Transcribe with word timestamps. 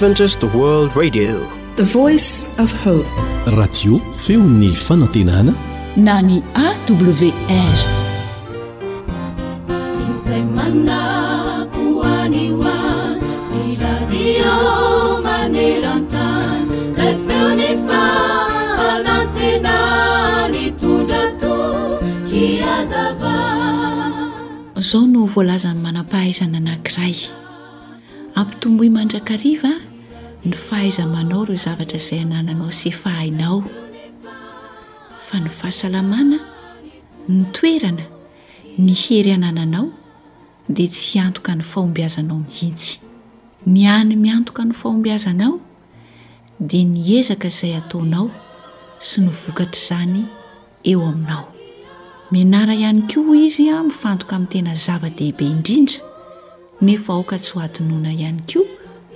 radio 0.00 1.44
feo 4.16 4.40
ny 4.42 4.72
fanantenana 4.74 5.52
na 5.96 6.22
ny 6.22 6.42
awrizao 6.56 6.96
no 25.08 25.20
voalaza 25.28 25.74
ny 25.76 25.80
manam-pahaizana 25.84 26.56
anankiray 26.56 27.14
ampitomboi 28.34 28.88
mandrakariva 28.90 29.89
ny 30.44 30.56
fahaizamanao 30.56 31.44
ireo 31.44 31.56
zavatra 31.56 31.96
izay 31.96 32.20
anananao 32.22 32.70
sefahainao 32.72 33.64
fa 35.26 35.38
ny 35.40 35.48
fahasalamana 35.58 36.38
ny 37.28 37.44
toerana 37.52 38.04
ny 38.78 38.92
hery 38.92 39.32
anananao 39.32 39.88
dea 40.68 40.88
tsy 40.88 41.18
antoka 41.18 41.54
ny 41.54 41.62
fahombiazanao 41.62 42.38
mihitsy 42.46 42.98
ny 43.66 43.86
any 43.86 44.16
miantoka 44.16 44.64
ny 44.64 44.72
fahombiazanao 44.72 45.60
di 46.60 46.84
niezaka 46.84 47.48
zay 47.48 47.76
ataonao 47.76 48.30
sy 48.98 49.20
nyvokatr' 49.20 49.78
zany 49.88 50.24
eo 50.84 51.04
aminao 51.04 51.52
minara 52.32 52.74
ihany 52.74 53.02
ko 53.02 53.20
ho 53.22 53.34
izy 53.34 53.68
a 53.70 53.82
mifantoka 53.82 54.36
ami' 54.36 54.48
tena 54.48 54.74
zava-dehibe 54.74 55.44
indrindra 55.44 56.00
nefa 56.82 57.12
aoka 57.12 57.38
tsy 57.38 57.52
ho 57.54 57.60
atinona 57.60 58.12
ihany 58.12 58.40
ko 58.52 58.64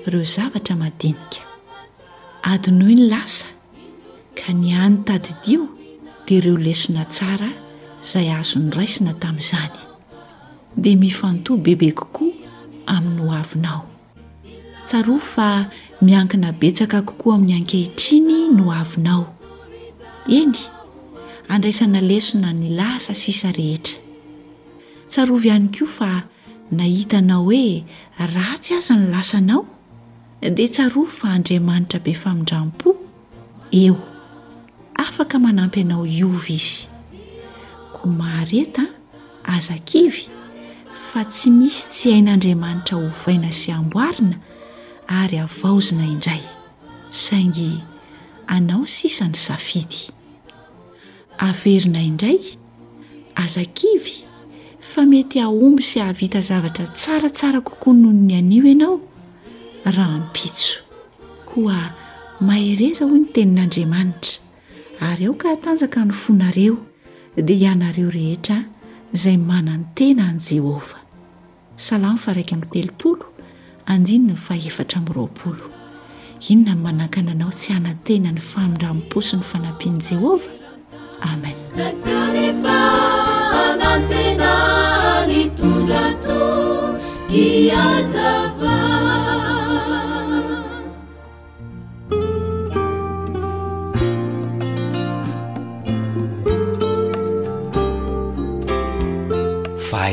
ireo 0.06 0.24
zavatra 0.36 0.76
madinika 0.76 1.40
adinohy 2.52 2.96
ny 2.98 3.04
lasa 3.08 3.48
ka 4.36 4.52
ny 4.52 4.72
any 4.76 5.00
tadidio 5.08 5.64
dia 6.28 6.38
ireo 6.44 6.60
lesona 6.60 7.04
tsara 7.08 7.48
izay 8.04 8.28
azony 8.36 8.68
raisina 8.76 9.12
tamin'izany 9.16 9.78
dia 10.76 10.96
mifanto 11.00 11.56
bebe 11.56 11.88
kokoa 11.96 12.36
amin'nhoavinao 12.86 13.82
tsarovo 14.84 15.18
fa 15.18 15.48
miankina 16.04 16.52
betsaka 16.52 17.00
kokoa 17.08 17.34
amin'ny 17.40 17.54
ankehitriny 17.58 18.52
no 18.56 18.68
avinao 18.76 19.24
eny 20.28 20.58
andraisana 21.48 22.00
lesona 22.00 22.52
ny 22.52 22.76
lasa 22.76 23.16
sisa 23.16 23.48
rehetra 23.56 23.96
tsarovy 25.08 25.48
ihany 25.48 25.68
koa 25.72 25.88
fa 25.96 26.10
nahitanao 26.76 27.42
hoe 27.48 27.84
ratsy 28.36 28.76
aza 28.76 28.94
ny 29.00 29.08
lasanao 29.08 29.64
dea 30.50 30.68
tsaro 30.68 31.04
fa 31.06 31.28
andriamanitra 31.38 31.98
be 32.04 32.12
famindram-po 32.12 32.90
eo 33.82 33.96
afaka 34.94 35.36
manampy 35.44 35.80
anao 35.80 36.04
iovy 36.20 36.54
izy 36.58 36.84
ko 37.94 38.08
mahareta 38.18 38.84
azakivy 39.54 40.22
fa 41.08 41.24
tsy 41.24 41.48
misy 41.58 41.84
tsy 41.92 42.08
hain'andriamanitra 42.14 42.94
hovaina 43.04 43.50
sy 43.60 43.72
amboarina 43.78 44.36
ary 45.20 45.38
avaozina 45.46 46.04
indray 46.14 46.42
saingy 47.24 47.70
anao 48.54 48.82
sisany 48.96 49.36
safidy 49.46 50.00
averina 51.48 52.00
indray 52.10 52.36
azakivy 53.42 54.16
fa 54.90 55.00
mety 55.10 55.38
aomby 55.46 55.82
sy 55.90 55.96
ahavita 56.04 56.40
zavatra 56.48 56.84
tsaratsara 56.98 57.58
kokoa 57.68 57.94
nohono 58.00 58.20
ny 58.26 58.34
an'io 58.40 58.62
ianao 58.74 58.96
rhaptsokoa 59.84 61.78
mahereza 62.46 63.04
hoy 63.06 63.20
ny 63.20 63.28
tenin'andriamanitra 63.36 64.40
ary 65.08 65.24
ao 65.26 65.34
ka 65.34 65.48
hatanjaka 65.48 66.04
ny 66.04 66.12
fonareo 66.12 66.76
dia 67.36 67.56
ianareo 67.56 68.10
rehetra 68.10 68.58
izay 69.12 69.36
manantena 69.36 70.24
an' 70.28 70.38
jehova 70.48 70.96
salamy 71.76 72.18
fa 72.18 72.32
raiky 72.34 72.54
amin'ny 72.54 72.70
telotolo 72.72 73.26
andinny 73.92 74.32
ny 74.32 74.36
faefatra 74.46 74.98
min'ny 75.00 75.14
roapolo 75.16 75.64
inona 76.48 76.74
ny 76.74 76.80
manankananao 76.84 77.52
tsy 77.58 77.68
anan-tena 77.76 78.32
ny 78.32 78.40
fanondramiposi 78.50 79.36
ny 79.36 79.42
fanampian' 79.50 80.00
jehova 80.08 80.48
amen 81.32 81.58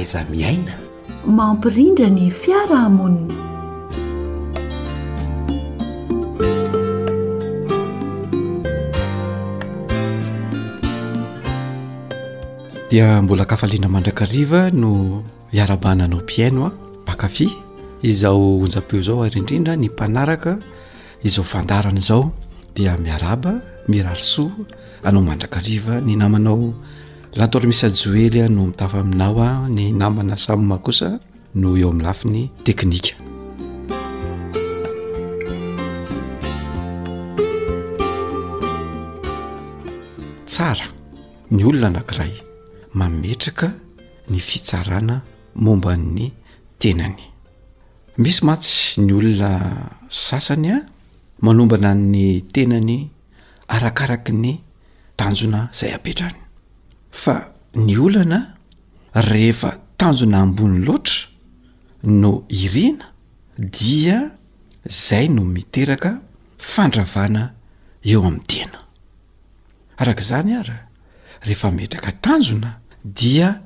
zamiaina 0.06 0.73
mampirindra 1.29 2.09
ny 2.09 2.29
fiarahamonina 2.34 3.39
dia 12.90 13.22
mbola 13.22 13.45
kafaliana 13.45 13.88
mandrakariva 13.90 14.72
no 14.73 15.23
iarabana 15.53 16.03
anao 16.06 16.19
piano 16.25 16.66
a 16.66 16.72
bakafy 17.06 17.50
izaho 18.01 18.59
onjapeo 18.59 19.01
zao 19.01 19.23
ari 19.23 19.38
indrindra 19.40 19.75
ny 19.78 19.85
mpanaraka 19.90 20.57
izao 21.23 21.44
fandarana 21.45 22.00
zao 22.00 22.31
dia 22.75 22.97
miaraba 22.97 23.61
mirarso 23.88 24.51
anao 25.03 25.22
mandrakariva 25.22 26.01
ny 26.01 26.16
namanao 26.17 26.73
latoatra 27.34 27.68
misy 27.68 27.88
joely 27.96 28.42
a 28.44 28.50
no 28.50 28.66
mitafa 28.68 29.00
aminao 29.00 29.40
a 29.40 29.69
ny 29.69 29.92
namana 29.96 30.36
samyma 30.46 30.78
kosa 30.84 31.08
no 31.62 31.69
eo 31.80 31.88
amin'nylafi 31.90 32.25
ny 32.34 32.44
teknika 32.66 33.16
tsara 40.52 40.88
ny 41.56 41.62
olona 41.68 41.88
anankiray 41.91 42.34
mametraka 43.00 43.68
ny 44.31 44.38
fitsarana 44.47 45.16
momban'ny 45.64 46.24
tenany 46.81 47.20
misy 48.22 48.41
matsy 48.47 48.75
ny 49.06 49.12
olona 49.20 49.50
sasany 50.25 50.70
a 50.75 50.84
manombana 51.46 51.90
ny 52.14 52.41
tenany 52.53 52.94
arakaraka 53.74 54.31
ny 54.44 54.50
tanjona 55.20 55.59
izay 55.74 55.94
apetrany 56.00 56.40
fa 57.11 57.51
ny 57.75 57.97
olana 57.99 58.39
rehefa 59.16 59.75
tanjona 59.97 60.38
ambony 60.41 60.79
loatra 60.85 61.27
no 62.03 62.44
irina 62.49 63.05
dia 63.57 64.31
zay 64.88 65.27
no 65.29 65.44
miteraka 65.44 66.11
fandravana 66.57 67.53
eo 68.11 68.19
amin'ny 68.27 68.45
tena 68.47 68.79
arak' 70.01 70.23
izany 70.23 70.51
arah 70.59 70.81
rehefa 71.45 71.69
mametraka 71.72 72.11
tanjona 72.25 72.79
dia 73.03 73.61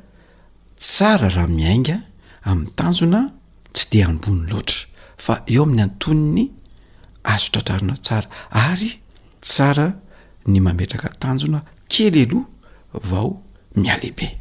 tsara 0.79 1.27
raha 1.35 1.47
miainga 1.57 1.95
amin'ny 2.49 2.73
tanjona 2.79 3.21
tsy 3.75 3.85
dea 3.91 4.05
ambony 4.11 4.41
loatra 4.51 4.79
fa 5.25 5.33
eo 5.53 5.63
amin'ny 5.63 5.83
antony 5.87 6.25
ny 6.35 6.43
azotratrarana 7.33 7.95
tsara 8.05 8.27
ary 8.69 8.91
tsara 9.41 9.87
ny 10.51 10.59
mametraka 10.65 11.09
tanjona 11.23 11.59
kely 11.91 12.23
aloha 12.25 12.54
vao 13.03 13.43
mialehibe 13.75 14.37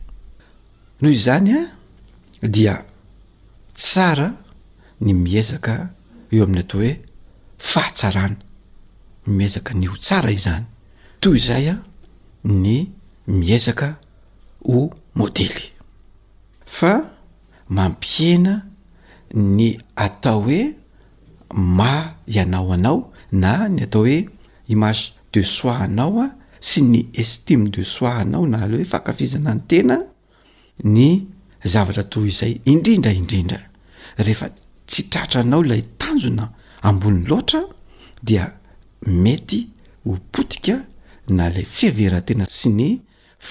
noho 1.00 1.12
izany 1.14 1.50
a 1.56 1.66
dia 2.46 2.76
tsara 3.74 4.28
ny 5.00 5.12
miezaka 5.14 5.74
eo 6.30 6.44
amin'ny 6.44 6.60
atao 6.60 6.80
hoe 6.80 6.90
fahatsarana 7.70 8.36
miezaka 9.36 9.70
ny 9.80 9.86
ho 9.88 9.94
tsara 10.04 10.30
izany 10.38 10.64
toy 11.20 11.36
izay 11.40 11.66
a 11.68 11.74
ny 12.64 12.76
miezaka 13.40 13.86
ho 14.68 14.80
môdely 15.18 15.64
fa 16.76 16.92
mampiena 17.76 18.54
ny 19.56 19.68
atao 20.04 20.38
hoe 20.46 20.60
ma 21.78 21.92
ianao 22.34 22.72
anao 22.76 22.98
na 23.42 23.50
ny 23.74 23.80
atao 23.86 24.02
hoe 24.04 24.18
image 24.74 25.02
de 25.32 25.42
soi 25.42 25.76
anao 25.86 26.20
a 26.24 26.28
sy 26.64 26.82
ny 26.82 27.00
estime 27.22 27.68
de 27.74 27.84
soi 27.94 28.12
anao 28.22 28.44
na 28.52 28.58
aleh 28.64 28.78
hoe 28.80 28.90
fankafizana 28.92 29.52
ny 29.56 29.62
tena 29.70 29.96
ny 30.96 31.08
zavatra 31.72 32.04
toy 32.12 32.26
izay 32.30 32.52
indrindra 32.72 33.12
indrindra 33.20 33.60
rehefa 34.24 34.46
tsy 34.90 35.02
tratranao 35.12 35.62
lay 35.70 35.82
tanjona 36.00 36.46
ambony 36.88 37.20
loatra 37.28 37.60
dia 38.28 38.44
mety 39.24 39.60
ho 40.06 40.12
potika 40.34 40.76
na 41.36 41.44
lay 41.54 41.66
fiaverantena 41.76 42.46
sy 42.58 42.68
ny 42.78 42.88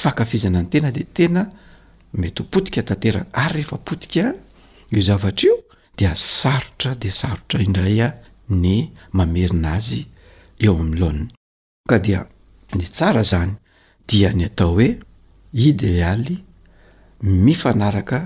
fakafizana 0.01 0.59
ny 0.63 0.69
tena 0.73 0.89
de 0.97 1.03
tena 1.17 1.41
mety 2.19 2.39
ho 2.41 2.45
potika 2.53 2.81
tantera 2.89 3.21
ary 3.43 3.51
rehefa 3.61 3.77
potika 3.89 4.25
io 4.93 5.01
zavatra 5.09 5.43
io 5.47 5.55
dia 5.97 6.11
sarotra 6.15 6.91
de 7.01 7.09
sarotra 7.19 7.57
indray 7.67 7.97
a 8.01 8.09
ny 8.65 8.77
mamerina 9.17 9.69
azy 9.77 10.01
eo 10.65 10.73
am'ny 10.81 10.95
laanny 11.01 11.27
ka 11.91 11.97
dia 12.07 12.21
ny 12.75 12.85
tsara 12.89 13.23
zany 13.23 13.53
dia 14.09 14.31
ny 14.33 14.45
atao 14.49 14.69
hoe 14.77 14.87
idealy 15.53 16.35
mifanaraka 17.45 18.19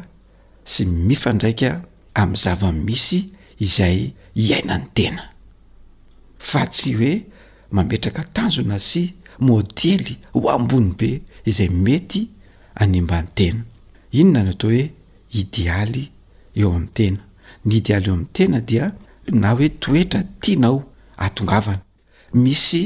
sy 0.72 0.84
mifandraika 1.08 1.70
amin'ny 2.22 2.42
zavan' 2.44 2.82
misy 2.88 3.20
izay 3.66 4.00
hiainany 4.40 4.88
tena 4.98 5.24
fa 6.50 6.62
tsy 6.74 6.90
hoe 7.00 7.14
mametraka 7.76 8.22
tanjona 8.36 8.78
sy 8.90 9.04
modely 9.48 10.14
hoambony 10.44 10.92
be 11.00 11.10
izay 11.50 11.70
mety 11.86 12.22
anymbany 12.84 13.28
tena 13.38 13.62
inona 14.20 14.42
ny 14.46 14.52
atao 14.52 14.70
hoe 14.74 14.84
idealy 15.42 16.04
eo 16.62 16.70
amin'ny 16.78 16.92
tena 16.98 17.22
ny 17.66 17.72
idealy 17.80 18.08
eo 18.10 18.14
amin'ny 18.16 18.30
tena 18.38 18.60
dia 18.70 18.86
na 19.42 19.50
hoe 19.58 19.68
toetra 19.82 20.22
tianao 20.42 20.78
atongavana 21.26 21.82
misy 22.44 22.82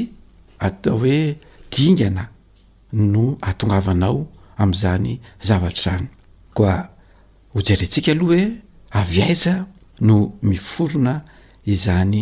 atao 0.66 0.96
hoe 1.04 1.18
dingana 1.74 2.24
no 3.02 3.22
atongavanao 3.48 4.18
amn'izany 4.62 5.08
zavatra 5.48 5.80
zany 5.84 6.06
koa 6.56 6.74
hojeryntsika 7.54 8.10
aloha 8.12 8.40
hoe 8.44 8.44
avy 9.00 9.18
aiza 9.28 9.54
no 10.06 10.14
miforona 10.50 11.14
izany 11.74 12.20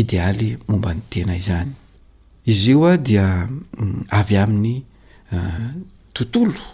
idealy 0.00 0.48
momba 0.68 0.90
ny 0.96 1.02
tena 1.12 1.34
izany 1.42 1.70
izy 2.52 2.70
io 2.74 2.84
a 2.86 2.96
dia 3.06 3.26
mm, 3.80 4.00
avy 4.18 4.34
amin'ny 4.44 4.74
uh, 5.34 5.70
tontolo 6.14 6.64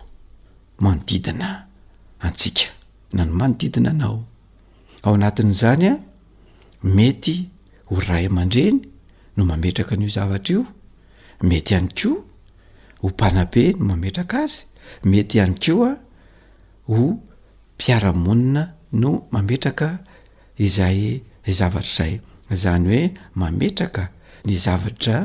manodidina 0.82 1.48
antsika 2.26 2.68
na 3.14 3.22
ny 3.26 3.32
manodidina 3.40 3.88
anao 3.94 4.18
ao 5.04 5.12
anatin'zany 5.18 5.84
a 5.92 5.94
mety 6.96 7.34
ho 7.88 7.94
ray 8.08 8.24
aman-dreny 8.30 8.78
no 9.36 9.40
mametraka 9.50 9.92
an'io 9.94 10.10
zavatra 10.16 10.52
io 10.54 10.62
mety 11.42 11.74
ihany 11.74 11.88
ko 11.90 12.12
ho 13.02 13.06
mpanabe 13.10 13.64
no 13.78 13.86
mametraka 13.92 14.38
azy 14.46 14.64
mety 15.10 15.34
ihany 15.38 15.54
ko 15.62 15.74
a 15.90 15.92
ho 16.92 17.04
mpiaramonina 17.76 18.62
no 19.02 19.10
mametraka 19.34 19.88
izay 20.66 21.00
zavatr' 21.58 21.90
izay 21.94 22.12
zany 22.62 22.84
hoe 22.90 23.02
mametraka 23.40 24.02
ny 24.46 24.54
zavatra 24.64 25.16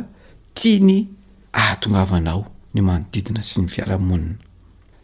tia 0.57 0.79
ny 0.87 0.97
ahatongavanao 1.59 2.41
ny 2.73 2.79
manodidina 2.87 3.41
sy 3.49 3.57
ny 3.63 3.67
piaramonina 3.71 4.37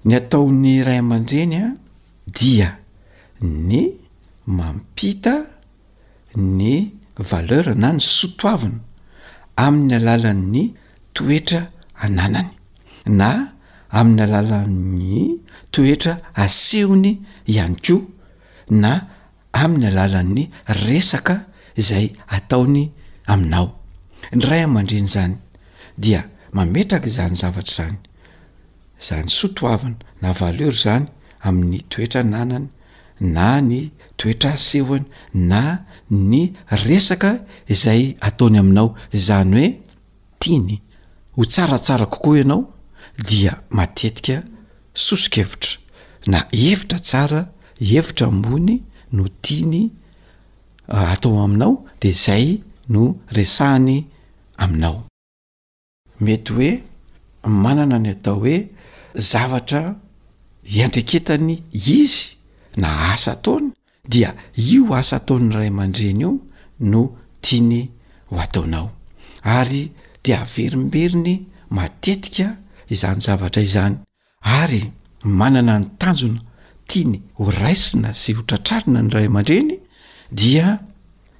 ny 0.07 0.13
ataon'ny 0.19 0.73
ray 0.87 0.99
aman-dreny 1.03 1.55
a 1.63 1.69
dia 2.37 2.69
ny 3.69 3.79
mampita 4.57 5.33
ny 6.59 6.73
valeura 7.29 7.73
na 7.81 7.89
ny 7.95 8.01
sotoavina 8.15 8.79
amin'ny 9.65 9.93
alalan''ny 9.99 10.61
toetra 11.15 11.61
ananany 12.05 12.47
na 13.19 13.31
amin'ny 13.99 14.21
alalan'ny 14.27 15.21
toetra 15.73 16.13
asehony 16.43 17.11
ihany 17.51 17.75
koa 17.85 18.01
na 18.81 18.91
amin'ny 19.61 19.85
alalan'ny 19.93 20.43
resaka 20.87 21.35
izay 21.81 22.07
ataony 22.37 22.83
aminao 23.33 23.67
ny 24.35 24.41
ray 24.49 24.61
amandreny 24.67 25.09
zany 25.15 25.37
dia 26.03 26.21
mametraka 26.55 27.07
izany 27.11 27.35
zavatra 27.41 27.69
zany 27.83 27.99
zany 29.07 29.29
sotoavana 29.37 29.99
na 30.21 30.29
valera 30.39 30.77
zany 30.83 31.05
amin'ny 31.47 31.79
toetra 31.91 32.21
nanany 32.33 32.67
na 33.35 33.47
ny 33.69 33.79
toetra 34.19 34.49
asehony 34.57 35.05
na 35.51 35.61
ny 36.29 36.41
resaka 36.85 37.31
izay 37.73 38.01
ataony 38.27 38.57
aminao 38.63 38.87
zany 39.27 39.49
hoe 39.57 39.69
tiany 40.41 40.77
ho 41.37 41.45
tsaratsara 41.45 42.05
kokoa 42.05 42.37
ianao 42.39 42.67
dia 43.29 43.53
matetika 43.69 44.43
sosikevitra 44.93 45.77
na 46.27 46.45
hevitra 46.51 46.99
tsara 46.99 47.49
hevitra 47.79 48.27
ambony 48.27 48.83
no 49.11 49.23
tiany 49.41 49.89
ah, 50.87 51.11
atao 51.11 51.43
aminao 51.43 51.75
de 52.01 52.11
zay 52.23 52.61
no 52.93 53.03
resahany 53.35 53.97
aminao 54.57 55.03
mety 56.19 56.51
hoe 56.53 56.71
manana 57.45 57.97
ny 58.03 58.09
atao 58.15 58.39
hoe 58.39 58.67
zavatra 59.29 59.95
hiandrekentany 60.71 61.63
izy 61.71 62.35
na 62.77 62.89
asa 63.13 63.31
ataona 63.31 63.71
dia 64.11 64.29
io 64.65 64.93
asa 64.99 65.15
ataon'ny 65.17 65.53
ray 65.55 65.67
aman-dreny 65.73 66.21
io 66.25 66.31
no 66.79 67.01
tiany 67.41 67.81
ho 68.29 68.35
ataonao 68.45 68.89
ary 69.43 69.91
de 70.25 70.35
averimberiny 70.35 71.35
matetika 71.69 72.47
izany 72.89 73.19
zavatra 73.21 73.61
izany 73.61 73.95
ary 74.59 74.81
manana 75.39 75.75
ny 75.81 75.85
tanjona 75.99 76.41
tia 76.87 77.05
ny 77.11 77.17
horaisina 77.43 78.09
sy 78.21 78.31
hotratrarina 78.37 78.99
ny 79.03 79.09
ray 79.13 79.25
aman-dreny 79.29 79.73
dia 80.39 80.67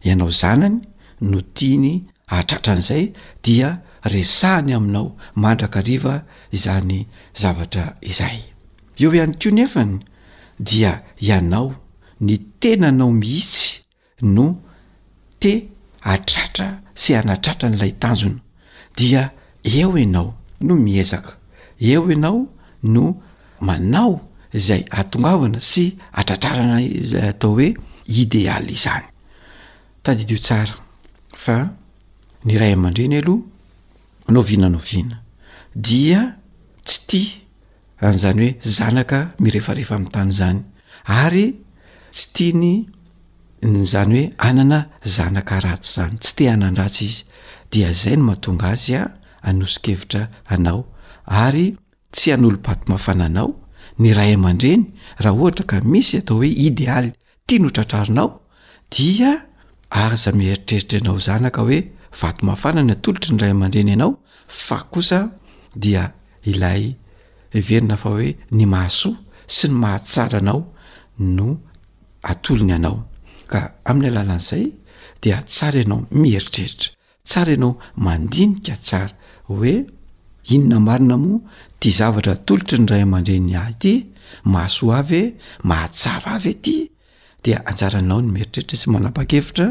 ianao 0.07 0.29
zanany 0.41 0.77
no 1.29 1.39
tiany 1.57 1.93
atratra 2.37 2.71
an'izay 2.75 3.05
dia 3.45 3.69
resahany 4.13 4.71
aminao 4.79 5.07
mandrakariva 5.41 6.15
izany 6.55 6.97
zavatra 7.41 7.85
izay 8.11 8.37
eo 9.01 9.09
ihany 9.17 9.33
ko 9.41 9.49
nefany 9.57 9.95
dia 10.69 10.91
ianao 11.27 11.67
ny 12.25 12.35
tenanao 12.61 13.11
mihitsy 13.21 13.69
no 14.35 14.45
te 15.41 15.53
atratra 16.13 16.67
sy 17.01 17.09
hanatratra 17.17 17.67
n'ilay 17.69 17.93
tanjona 18.03 18.39
dia 18.95 19.29
eo 19.63 19.97
enao 19.97 20.33
no 20.61 20.75
miezaka 20.75 21.33
eo 21.81 22.03
anao 22.11 22.47
no 22.83 23.05
manao 23.67 24.13
zay 24.55 24.85
atongavana 24.89 25.59
sy 25.69 25.85
atratrarana 26.19 26.77
zay 27.11 27.23
atao 27.31 27.51
hoe 27.55 27.69
idealy 28.21 28.71
izany 28.77 29.05
tadidio 30.03 30.37
tsara 30.45 30.75
fa 31.43 31.55
ny 32.45 32.53
ray 32.59 32.73
aman-dreny 32.73 33.17
aloha 33.17 33.43
noviana 34.33 34.69
noviana 34.75 35.17
dia 35.87 36.35
tsy 36.87 36.99
tia 37.07 37.29
an'izany 38.05 38.45
hoe 38.49 38.55
zanaka 38.77 39.19
mirehefarehefa 39.41 39.93
amin'n 39.95 40.09
tany 40.15 40.31
zany 40.39 40.59
ary 41.23 41.45
tsy 42.13 42.25
tia 42.35 42.53
ny 42.61 42.71
nyzany 43.73 44.19
hoe 44.19 44.33
anana 44.47 44.79
zanaka 45.15 45.55
ratsy 45.65 45.91
zany 45.95 46.15
tsy 46.23 46.31
te 46.37 46.43
hanan-dratsy 46.51 47.03
izy 47.09 47.21
dia 47.73 47.89
zay 47.99 48.15
no 48.17 48.23
mahatonga 48.27 48.67
azy 48.75 48.93
a 49.01 49.11
anosikevitra 49.49 50.21
anao 50.53 50.79
ary 51.43 51.65
tsy 52.15 52.29
an'olobatomafana 52.35 53.25
anao 53.29 53.49
ny 54.01 54.07
ray 54.17 54.31
aman-dreny 54.37 54.83
raha 55.23 55.35
ohatra 55.41 55.63
ka 55.71 55.77
misy 55.91 56.15
atao 56.19 56.35
hoe 56.39 56.47
idealy 56.67 57.09
tia 57.45 57.59
notratrarinao 57.63 58.29
dia 58.93 59.31
arza 60.03 60.31
mieritreritra 60.39 60.97
anao 61.03 61.17
zana 61.27 61.49
ka 61.55 61.61
hoe 61.67 61.79
vatomafana 62.21 62.81
ny 62.87 62.91
atolotra 62.95 63.29
ny 63.33 63.39
ray 63.41 63.49
aman-dreny 63.55 63.89
ianao 63.93 64.11
fa 64.65 64.77
kosa 64.93 65.19
dia 65.83 66.03
ilay 66.51 66.83
iverina 67.59 67.95
fa 68.01 68.09
hoe 68.15 68.29
ny 68.57 68.63
mahasoa 68.73 69.15
sy 69.55 69.65
ny 69.69 69.73
mahatsara 69.83 70.37
anao 70.43 70.59
no 71.35 71.47
atolony 72.31 72.73
anao 72.77 72.97
ka 73.51 73.59
amin'ny 73.89 74.09
alalaan'izay 74.11 74.65
de 75.23 75.29
atsara 75.39 75.77
ianao 75.83 76.01
mieritreritra 76.21 76.89
tsara 77.25 77.51
ianao 77.51 77.77
mandinika 77.95 78.75
tsara 78.85 79.15
hoe 79.47 79.73
inona 80.55 80.79
marina 80.79 81.17
moa 81.17 81.39
tia 81.79 81.91
zavatra 81.99 82.33
tolotra 82.45 82.77
ny 82.81 82.87
ray 82.91 83.01
aman-dre 83.05 83.35
ny 83.47 83.53
ahy 83.61 83.73
ty 83.81 83.93
mahasoa 84.53 84.97
avy 85.01 85.19
e, 85.19 85.23
mahatsara 85.69 86.29
avy 86.37 86.49
ety 86.55 86.75
dea 87.43 87.57
anjaranao 87.69 88.19
ny 88.23 88.27
meritreritra 88.35 88.75
sy 88.81 88.87
manapakevitra 88.93 89.67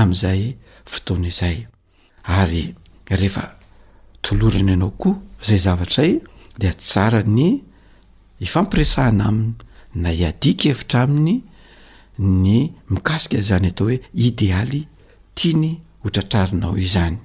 am'izay 0.00 0.42
fotoana 0.92 1.28
izay 1.32 1.58
ary 2.38 2.64
rehefa 3.20 3.44
tolorana 4.24 4.72
ianao 4.74 4.92
koa 5.02 5.14
zay 5.46 5.58
zavatra 5.66 6.02
y 6.12 6.20
dea 6.60 6.74
tsara 6.82 7.20
ny 7.36 7.46
ifampiresahana 8.46 9.24
aminy 9.30 9.52
na 10.02 10.08
iadika 10.22 10.64
evitra 10.72 10.98
aminy 11.06 11.34
ny 12.44 12.48
mikasika 12.92 13.38
zany 13.48 13.68
atao 13.70 13.86
hoe 13.88 13.98
idéaly 14.28 14.80
tia 15.38 15.56
ny 15.62 15.70
hotratrarinao 16.06 16.76
izany 16.78 17.18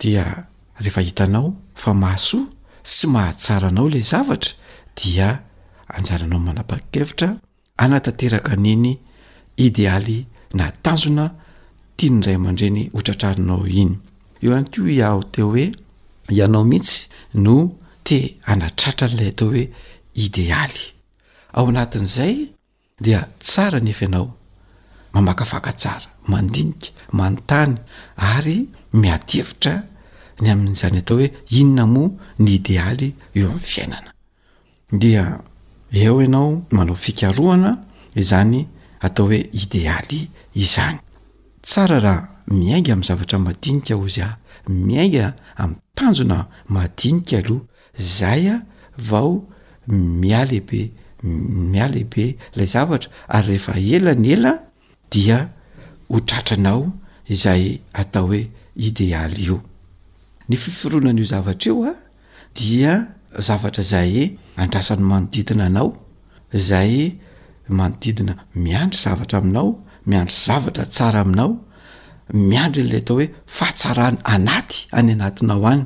dia 0.00 0.24
rehefa 0.80 1.00
hitanao 1.04 1.48
fa 1.76 1.94
mahasoa 1.94 2.48
sy 2.82 3.06
mahatsaranao 3.12 3.88
lay 3.92 4.02
zavatra 4.10 4.52
dia 4.98 5.28
anjaranao 5.96 6.40
manapakevitra 6.46 7.28
anatateraka 7.84 8.52
aniny 8.56 8.92
idealy 9.66 10.18
natanzona 10.58 11.24
tia 11.96 12.10
ny 12.16 12.20
ray 12.26 12.36
aman-dreny 12.40 12.82
hotratrarinao 12.94 13.60
iny 13.66 13.92
eo 14.42 14.48
iany 14.52 14.66
keo 14.72 14.88
iaho 14.96 15.22
teo 15.34 15.48
hoe 15.52 15.66
ianao 16.38 16.64
mihitsy 16.70 16.98
no 17.44 17.56
te 18.06 18.18
anatratra 18.52 19.06
n'ilay 19.08 19.28
atao 19.32 19.48
hoe 19.52 19.64
idealy 20.24 20.82
ao 21.56 21.64
anatin'izay 21.72 22.34
dia 23.04 23.20
tsara 23.44 23.80
nyefa 23.80 24.06
anao 24.08 24.26
mamakafaka 25.14 25.70
tsara 25.80 26.08
mandinika 26.30 26.88
manontany 27.18 27.74
ary 28.22 28.56
miadevitra 29.02 29.74
ny 30.42 30.46
amin'n'izany 30.52 30.96
atao 31.00 31.18
hoe 31.20 31.28
inona 31.60 31.84
moa 31.94 32.10
ny 32.42 32.48
idealy 32.58 33.08
eo 33.38 33.48
amn'ny 33.52 33.66
fiainana 33.72 34.10
dia 35.02 35.24
eo 36.04 36.14
ianao 36.24 36.50
manao 36.76 36.96
fikarohana 37.04 37.70
izany 38.22 38.58
atao 39.06 39.26
hoe 39.30 39.40
idealy 39.62 40.20
izany 40.64 40.98
tsara 41.68 41.98
raha 42.06 42.24
miainga 42.60 42.92
am' 42.96 43.06
zavatra 43.08 43.36
madinika 43.46 43.94
ozy 44.04 44.22
a 44.26 44.30
miainga 44.88 45.26
amin'y 45.62 45.80
tanjona 45.98 46.38
madinika 46.76 47.34
aloha 47.42 48.04
zay 48.18 48.44
a 48.54 48.58
vao 49.10 49.32
miah 50.22 50.44
lehibe 50.50 50.80
mia 51.72 51.86
lehibe 51.94 52.24
lay 52.56 52.68
zavatra 52.74 53.08
ary 53.36 53.46
rehefa 53.54 53.72
ela 53.96 54.12
ny 54.22 54.26
ela 54.34 54.52
dia 55.14 55.38
ho 56.10 56.18
tratranao 56.28 56.82
izay 57.28 57.78
atao 57.92 58.26
hoe 58.26 58.44
idealy 58.76 59.40
io 59.46 59.56
ny 60.48 60.56
fiforoanan'io 60.56 61.24
zavatra 61.24 61.68
ioa 61.72 61.92
dia 62.56 62.92
zavatra 63.46 63.82
zay 63.92 64.12
andrasan'ny 64.56 65.04
manodidina 65.12 65.64
anao 65.70 65.90
zay 66.68 66.92
manodidina 67.78 68.34
miandry 68.64 68.98
zavatra 69.04 69.38
aminao 69.38 69.68
miandry 70.08 70.36
zavatra 70.48 70.84
tsara 70.94 71.20
aminao 71.24 71.50
miandry 72.50 72.82
'la 72.88 72.98
atao 73.02 73.16
hoe 73.16 73.26
fahatsarany 73.56 74.16
anaty 74.34 74.78
any 74.98 75.12
anatinao 75.16 75.66
any 75.72 75.82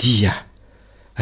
dia 0.00 0.34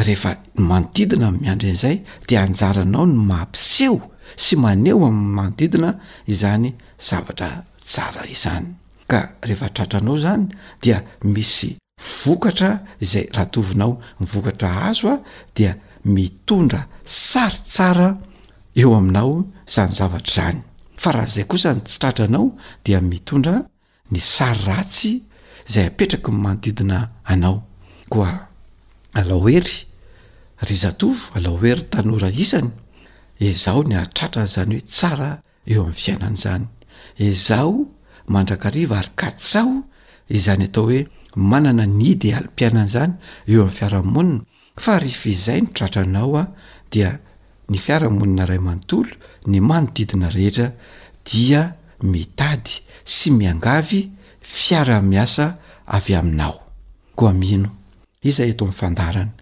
rehefa 0.05 0.31
manodidina 0.69 1.27
miandra 1.41 1.67
an'izay 1.69 1.97
de 2.27 2.33
anjaranao 2.45 3.05
ny 3.11 3.15
mampiseho 3.29 3.97
sy 4.43 4.53
maneho 4.63 4.99
ami'ny 5.09 5.33
manodidina 5.37 5.89
izany 6.33 6.67
zavatra 7.09 7.49
tsara 7.89 8.23
izany 8.35 8.69
rehefa 9.43 9.67
tratranao 9.73 10.15
zany 10.17 10.45
dia 10.81 11.03
misy 11.23 11.77
vokatra 12.25 12.79
izay 12.99 13.27
ratovonao 13.33 13.99
nyvokatra 14.19 14.69
azo 14.89 15.07
a 15.13 15.17
dia 15.55 15.75
mitondra 16.03 16.83
sarytsara 17.05 18.09
eo 18.81 18.95
aminao 18.97 19.43
sany 19.67 19.91
zavatra 19.99 20.33
zany 20.43 20.61
fa 20.97 21.11
raha 21.11 21.25
zay 21.27 21.43
kosa 21.43 21.73
ny 21.73 21.81
tsytratranao 21.83 22.47
dia 22.85 23.01
mitondra 23.01 23.57
ny 24.11 24.19
sary 24.19 24.59
ratsy 24.67 25.13
zay 25.67 25.85
apetraky 25.87 26.31
nmanodidina 26.31 26.99
anao 27.23 27.63
koa 28.09 28.47
alahoery 29.13 29.75
ryzatovo 30.61 31.35
alahoery 31.35 31.83
tanora 31.91 32.29
isany 32.29 32.69
izaho 33.39 33.83
ny 33.83 33.95
atratran 33.97 34.47
zany 34.47 34.73
hoe 34.73 34.81
tsara 34.93 35.29
eo 35.67 35.81
amin'ny 35.83 35.93
fiainana 36.03 36.35
zany 36.45 36.65
izaho 37.17 37.79
mandrakariva 38.31 38.95
ary 38.99 39.11
ka 39.19 39.29
tsao 39.43 39.73
izany 40.37 40.63
atao 40.69 40.85
hoe 40.85 41.01
manana 41.51 41.85
ny 41.97 42.05
idealy 42.13 42.47
mpiainana 42.53 42.87
zany 42.93 43.13
eo 43.51 43.63
ami'ny 43.63 43.71
fiarahmonina 43.75 44.43
fa 44.83 44.93
hry 44.97 45.09
fi 45.19 45.29
izay 45.35 45.59
notratranao 45.65 46.35
a 46.41 46.47
dia 46.91 47.11
ny 47.71 47.77
fiarahmonina 47.85 48.43
iray 48.47 48.59
manontolo 48.65 49.11
ny 49.49 49.57
manodidina 49.69 50.27
rehetra 50.35 50.67
dia 51.27 51.63
mitady 52.11 52.73
sy 53.15 53.27
miangavy 53.37 54.01
fiara-miasa 54.53 55.45
avy 55.97 56.13
aminao 56.19 56.55
koa 57.17 57.33
mino 57.41 57.69
izay 58.29 58.49
eto 58.53 58.63
ami'nyfandarana 58.65 59.35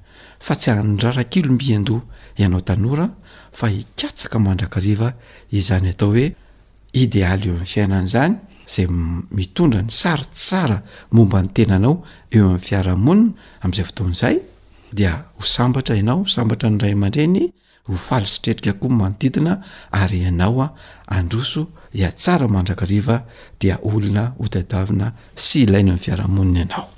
fa 0.46 0.54
tsy 0.56 0.70
anrarakilo 0.80 1.52
mbi 1.56 1.68
andoha 1.78 2.04
ianao 2.40 2.62
tanora 2.70 3.06
fa 3.58 3.66
hikatsaka 3.74 4.38
mandrakariva 4.46 5.10
izany 5.60 5.90
atao 5.94 6.10
hoe 6.16 6.28
idealy 7.04 7.46
eo 7.50 7.58
am' 7.60 7.66
fiainanazany 7.74 8.36
zay 8.72 8.86
mitondra 9.38 9.82
ny 9.82 9.90
saratsara 9.90 10.78
momba 11.16 11.40
ny 11.44 11.50
tenanao 11.58 11.96
eo 12.36 12.46
amin'ny 12.46 12.62
fiarahmonina 12.68 13.32
amin'izay 13.64 13.86
foton'izay 13.90 14.36
dia 14.98 15.14
ho 15.38 15.44
sambatra 15.56 15.94
ianao 16.00 16.22
sambatra 16.36 16.68
ny 16.70 16.78
ray 16.84 16.94
aman-dreny 16.98 17.44
ho 17.90 17.94
fali 18.06 18.28
sitretrika 18.34 18.74
koan 18.82 18.96
manodidina 19.00 19.54
ary 20.02 20.20
ianao 20.28 20.62
a 20.66 20.70
androso 21.18 21.64
ia 22.00 22.10
tsara 22.22 22.48
mandrakariva 22.56 23.16
dia 23.62 23.76
olona 23.90 24.26
hodadiavina 24.40 25.08
sy 25.46 25.56
ilaina 25.66 25.94
amin'ny 25.94 26.04
fiarahamonina 26.06 26.60
ianao 26.60 26.90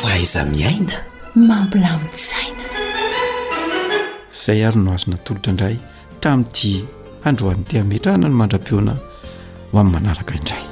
faiza 0.00 0.42
miaina 0.52 0.94
mampila 1.48 1.92
misai 2.04 2.57
zay 4.44 4.62
ary 4.66 4.78
no 4.80 4.90
azonatolotra 4.96 5.50
indray 5.52 5.76
tami'n 6.22 6.46
iti 6.48 6.70
handroanyteametrana 7.26 8.26
no 8.30 8.38
mandrabeoana 8.40 8.92
ho 9.70 9.76
amin'ny 9.82 9.94
manaraka 9.98 10.32
indray 10.38 10.67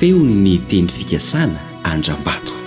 feo 0.00 0.18
ny 0.26 0.58
teny 0.68 0.88
fikasana 0.90 1.60
andram-bato 1.84 2.63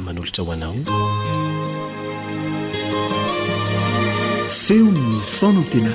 manolotra 0.00 0.42
hoanao 0.44 0.74
feonyny 4.64 5.20
fona 5.38 5.62
tena 5.72 5.92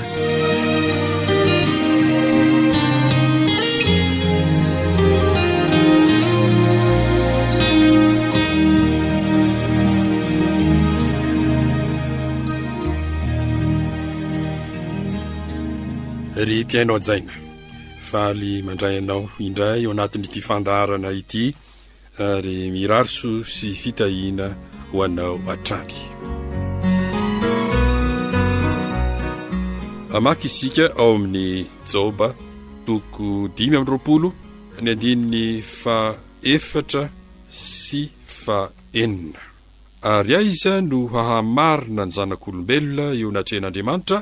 ry 16.48 16.63
piainao 16.70 17.00
jaina 17.08 17.34
faaly 18.12 18.62
mandray 18.63 18.98
anao 18.98 19.24
indray 19.46 19.80
eo 19.84 19.92
anatiny 19.92 20.27
ty 20.34 20.39
fandarana 20.48 21.10
ity 21.22 21.46
ary 22.20 22.72
miraroso 22.72 23.44
sy 23.46 23.76
fitahina 23.78 24.50
ho 24.92 25.04
anao 25.04 25.38
atrany 25.54 25.96
amaky 30.16 30.48
isika 30.50 30.86
ao 30.98 31.16
amin'ny 31.16 31.46
joba 31.92 32.28
toko 32.86 33.28
dimy 33.56 33.76
ami'nyroapolo 33.78 34.30
ny 34.82 34.90
andininy 34.92 35.44
faefatra 35.80 37.04
sy 37.84 38.01
fa 38.42 38.60
enina 39.01 39.40
ary 40.12 40.34
aiza 40.40 40.74
no 40.90 41.00
hahamarina 41.14 42.03
ny 42.06 42.12
zanak'olombelona 42.18 43.06
eo 43.20 43.30
anatrehan'andriamanitra 43.32 44.18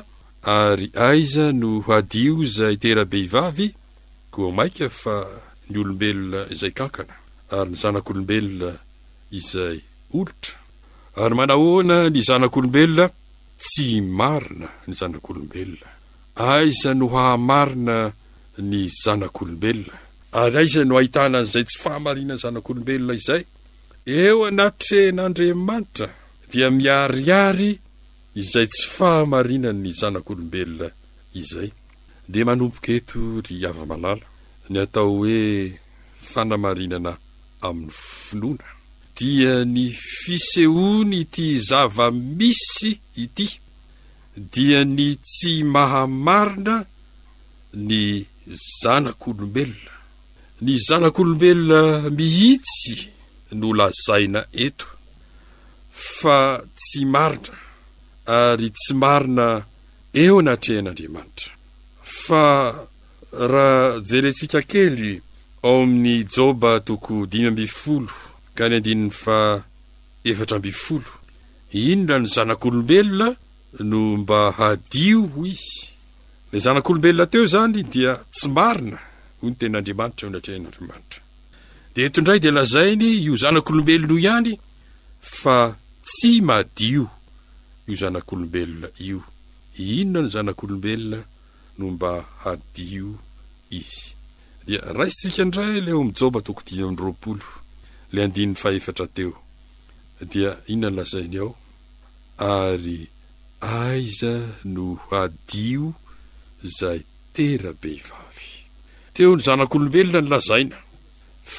ary 0.54 0.86
aiza 1.08 1.44
no 1.60 1.70
hadio 1.86 2.32
izay 2.44 2.76
terabe 2.82 3.18
ivavy 3.26 3.66
koa 4.32 4.52
mainka 4.56 4.86
fa 5.00 5.14
ny 5.70 5.76
olombelona 5.82 6.40
izay 6.54 6.74
kankana 6.80 7.14
ary 7.50 7.70
ny 7.70 7.76
zanak'olombelona 7.76 8.72
izay 9.38 9.78
olotra 10.14 10.54
ary 11.22 11.34
manahoana 11.40 11.98
ny 12.14 12.20
zanak'olombelona 12.28 13.06
tsy 13.62 14.00
marina 14.18 14.68
ny 14.88 14.92
zanak'olombelona 15.00 15.88
aiza 16.52 16.90
no 16.98 17.06
hahamarina 17.14 17.96
ny 18.70 18.86
zanak'olombelona 19.04 19.94
ary 20.42 20.56
aiza 20.60 20.80
no 20.88 20.94
hahitana 20.96 21.36
an'izay 21.44 21.64
tsy 21.68 21.78
fahamarinan'ny 21.84 22.38
zanak'olombelona 22.44 23.14
izahy 23.18 23.44
eo 24.20 24.38
anatr 24.48 24.86
en'andriamanitra 25.10 26.08
dia 26.50 26.66
miariary 26.78 27.70
izay 28.40 28.66
tsy 28.72 28.84
fahamarina 28.96 29.70
ny 29.82 29.90
zanak'olombelona 30.00 30.88
izay 31.40 31.70
dia 32.32 32.44
manompoketo 32.48 33.18
ry 33.46 33.56
ava-malala 33.70 34.26
ny 34.70 34.76
atao 34.82 35.08
hoe 35.22 35.38
fanamarinana 36.32 37.12
amin'ny 37.60 37.90
finoana 37.90 38.68
dia 39.18 39.64
ny 39.64 39.90
fisehony 39.90 41.24
ty 41.30 41.58
zava 41.58 42.10
misy 42.10 43.00
ity 43.16 43.48
dia 44.52 44.84
ny 44.84 45.16
tsy 45.26 45.64
mahamarina 45.74 46.76
ny 47.72 48.26
zanak'olombelona 48.82 49.92
ny 50.60 50.72
zanak'olombelona 50.86 51.80
mihitsy 52.16 52.94
no 53.58 53.68
lazaina 53.78 54.40
eto 54.64 54.86
fa 56.14 56.38
tsy 56.78 57.00
marina 57.14 57.54
ary 58.36 58.68
tsy 58.76 58.92
marina 59.02 59.46
eo 60.22 60.34
anatrehan'andriamanitra 60.40 61.52
fa 62.20 62.44
raha 63.52 64.00
jelentsika 64.08 64.60
kely 64.72 65.12
ao 65.66 65.82
amin'ny 65.82 66.24
joba 66.34 66.72
toko 66.86 67.16
dimy 67.32 67.50
mbyfolo 67.54 68.12
ka 68.56 68.64
ny 68.68 68.74
andininy 68.78 69.10
fa 69.22 69.38
efatra 70.30 70.56
mbyfolo 70.58 71.10
inona 71.82 72.14
ny 72.18 72.28
zanak'olombelona 72.34 73.28
no 73.90 74.00
mba 74.20 74.38
hadio 74.58 75.20
izy 75.52 75.74
lay 76.50 76.60
zanak'olombelona 76.64 77.26
teo 77.32 77.42
izany 77.48 77.80
dia 77.92 78.12
tsy 78.34 78.46
marina 78.56 78.98
hoy 79.40 79.48
ny 79.50 79.56
tenynandriamanitra 79.58 80.24
milatrehi 80.28 80.58
n'andriamanitra 80.62 81.20
dia 81.94 82.04
etondray 82.08 82.38
dia 82.42 82.52
lazainy 82.58 83.08
io 83.26 83.34
zanak'olombelono 83.42 84.14
ihany 84.22 84.50
fa 85.38 85.58
tsy 86.08 86.30
maadio 86.48 87.04
io 87.88 87.96
zanak'olombelona 88.02 88.88
io 89.08 89.18
inona 89.98 90.20
ny 90.26 90.30
zanak'olombelona 90.34 91.18
no 91.78 91.84
mba 91.94 92.10
hadio 92.42 93.08
izy 93.80 94.15
dia 94.68 94.80
raisintsika 94.98 95.44
ndray 95.48 95.78
ilay 95.78 95.94
o 95.96 96.00
amijoba 96.02 96.38
toko 96.46 96.60
diy 96.66 96.82
amin'ny 96.82 96.98
roapolo 97.02 97.48
lay 98.12 98.22
andininy 98.26 98.56
fahefatra 98.62 99.06
teo 99.16 99.32
dia 100.32 100.50
inona 100.72 100.90
ny 100.90 100.96
lazainy 100.98 101.36
ao 101.44 101.52
ary 102.52 103.00
aiza 103.78 104.34
no 104.74 104.86
adio 105.22 105.84
izay 106.66 107.00
tera 107.34 107.70
be 107.80 107.88
ivavy 108.00 108.48
teo 109.14 109.30
ny 109.36 109.42
zanak'olombelona 109.46 110.20
ny 110.22 110.28
lazaina 110.34 110.76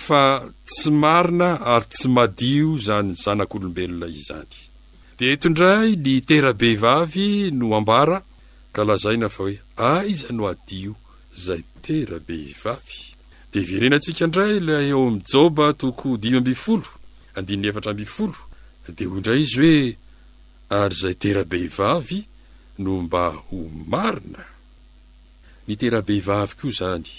fa 0.03 0.23
tsy 0.71 0.89
marina 1.01 1.49
ary 1.73 1.87
tsy 1.95 2.07
madio 2.15 2.67
izany 2.79 3.09
ny 3.11 3.17
zanak'olombelona 3.25 4.07
izany 4.19 4.51
dia 5.17 5.31
itondray 5.35 5.89
ny 6.03 6.13
tera 6.29 6.51
behivavy 6.61 7.27
no 7.57 7.65
ambara 7.79 8.17
ka 8.75 8.81
lazaina 8.89 9.27
fa 9.35 9.41
hoe 9.45 9.55
aiza 9.93 10.27
no 10.37 10.43
adio 10.53 10.93
zay 11.45 11.63
terabe 11.87 12.37
vavy 12.63 12.99
dia 13.51 13.61
iverenantsika 13.65 14.23
indray 14.27 14.53
ilay 14.59 14.87
eo 14.91 15.01
amin'ny 15.07 15.23
joba 15.31 15.65
toko 15.81 16.07
hdio 16.15 16.37
ambyfolo 16.41 16.89
andininy 17.37 17.67
efatra 17.69 17.91
ambyfolo 17.93 18.39
dia 18.97 19.07
hoy 19.11 19.17
indray 19.19 19.39
izy 19.45 19.61
hoe 19.63 19.81
ary 20.79 20.97
izay 20.97 21.15
terabe 21.21 21.57
ivavy 21.69 22.19
no 22.83 22.91
mba 23.05 23.23
ho 23.45 23.57
marina 23.91 24.43
nyterabe 25.67 26.13
ivavy 26.21 26.53
koa 26.59 26.69
izany 26.71 27.09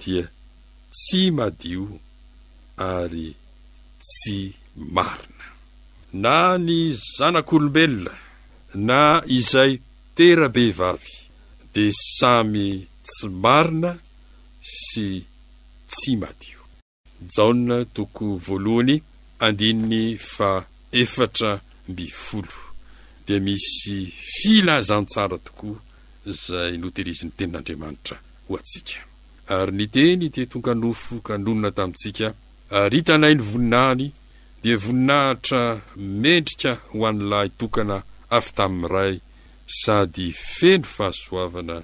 dia 0.00 0.24
tsy 0.94 1.22
madio 1.36 1.84
ary 2.94 3.28
tsy 4.06 4.38
marina 4.96 5.46
na 6.22 6.36
ny 6.66 6.78
zanak'olombelona 7.16 8.14
na 8.88 9.00
izay 9.38 9.72
terabe 10.16 10.64
vavy 10.80 11.14
dia 11.74 11.92
samy 12.18 12.64
tsy 13.10 13.28
marina 13.42 13.90
sy 14.84 15.06
tsy 15.92 16.12
madio 16.22 16.60
jaona 17.34 17.76
toko 17.96 18.24
voalohany 18.46 18.94
andininy 19.46 20.02
fa 20.34 20.50
efatra 21.02 21.50
mbifolo 21.90 22.58
dia 23.26 23.38
misy 23.46 23.96
filazantsara 24.34 25.36
tokoa 25.48 25.78
izay 26.30 26.72
notehirizin'ny 26.82 27.32
tenin'andriamanitra 27.38 28.16
ho 28.46 28.52
antsika 28.60 29.00
ary 29.56 29.72
ny 29.78 29.86
teny 29.96 30.24
tetonka 30.34 30.72
nofo 30.82 31.14
ka 31.26 31.34
nonona 31.44 31.70
tamintsika 31.76 32.26
ary 32.80 32.98
itanainy 33.02 33.42
voninahny 33.50 34.06
dia 34.62 34.76
voninahitra 34.84 35.60
mendrika 36.22 36.70
ho 36.90 36.98
an'n'lahy 37.10 37.48
tokana 37.60 37.96
afy 38.36 38.50
taminy 38.56 38.88
ray 38.94 39.14
sady 39.80 40.26
feno 40.52 40.86
fahasoavana 40.94 41.76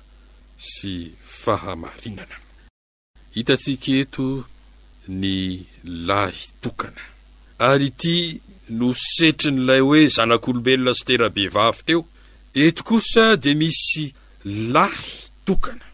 sy 0.73 0.95
fahamarinana 1.43 2.37
hitantsika 3.37 3.91
eto 4.05 4.27
ny 5.21 5.33
lahy 6.09 6.39
tokana 6.65 7.03
ary 7.71 7.89
ity 7.93 8.17
no 8.79 8.89
setri 9.13 9.51
n'ilay 9.53 9.83
hoe 9.89 10.01
zanak'olombelona 10.17 10.93
sy 10.99 11.05
terabe 11.09 11.45
vavy 11.57 11.83
teo 11.89 12.01
eto 12.65 12.81
kosa 12.91 13.25
dia 13.43 13.55
misy 13.61 14.05
lahy 14.75 15.09
tokana 15.47 15.87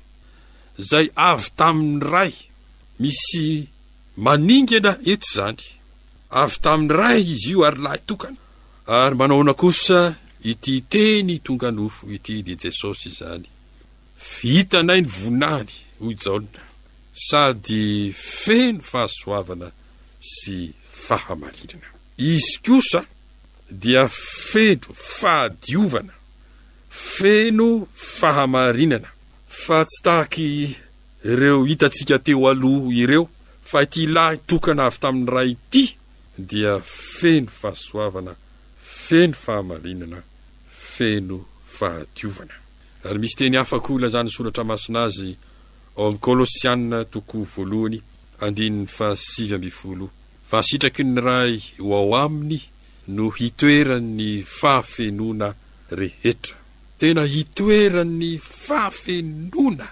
zay 0.90 1.06
avy 1.30 1.46
tamin'ny 1.58 2.00
ray 2.12 2.32
misy 3.02 3.46
maningana 4.26 4.92
eto 5.12 5.26
izany 5.30 5.60
avy 6.42 6.56
tamin'ny 6.64 6.94
ray 7.00 7.18
izy 7.34 7.50
io 7.54 7.60
ary 7.68 7.80
lahy 7.86 8.00
tokana 8.10 8.38
ary 9.02 9.16
manaona 9.20 9.52
kosa 9.62 9.98
ity 10.50 10.74
teny 10.92 11.34
tonga 11.46 11.68
nofo 11.78 12.02
ity 12.16 12.32
ny 12.46 12.52
jesosy 12.62 13.08
izany 13.12 13.48
fitanay 14.20 15.00
ny 15.02 15.08
voinany 15.14 15.70
hoy 16.00 16.16
jaolna 16.24 16.64
sady 17.28 17.82
feno 18.16 18.82
fahasoavana 18.90 19.70
sy 20.20 20.56
fahamarinana 21.06 21.88
izy 22.30 22.58
kosa 22.66 23.00
dia 23.84 24.04
feno 24.12 24.92
fahadiovana 24.94 26.12
feno 26.88 27.68
fahamarinana 27.94 29.08
fa 29.62 29.80
tsy 29.88 30.02
tahaky 30.04 30.48
reo 31.38 31.64
hitantsika 31.64 32.18
teo 32.26 32.48
aloha 32.52 32.92
ireo 33.02 33.24
fa 33.70 33.82
ity 33.88 34.06
lah 34.14 34.34
itokana 34.36 34.84
avy 34.90 34.98
tamin'ny 35.02 35.30
ra 35.34 35.42
ity 35.54 35.84
dia 36.50 36.74
feno 37.18 37.50
fahasoavana 37.60 38.32
feno 39.06 39.34
fahamarinana 39.44 40.18
feno 40.96 41.38
fahadiovana 41.76 42.59
ary 43.04 43.18
misy 43.18 43.36
teny 43.36 43.56
hafako 43.56 43.98
lazany 43.98 44.30
solatra 44.30 44.64
masona 44.64 45.02
azy 45.02 45.36
ao 45.96 46.04
amin'ni 46.06 46.20
kolôsianna 46.24 46.98
toko 47.14 47.38
vooalohany 47.54 47.98
andin'ny 48.44 48.86
faasivy 48.96 49.52
ambyvolo 49.54 50.06
fa 50.50 50.58
sitraky 50.68 51.02
ny 51.04 51.16
ray 51.28 51.54
ho 51.80 51.88
ao 52.00 52.10
aminy 52.24 52.58
no 53.14 53.24
hitoeran'ny 53.38 54.28
fahafenoana 54.60 55.48
rehetra 56.00 56.56
tena 57.00 57.22
hitoeran'ny 57.34 58.30
fahafenoana 58.66 59.86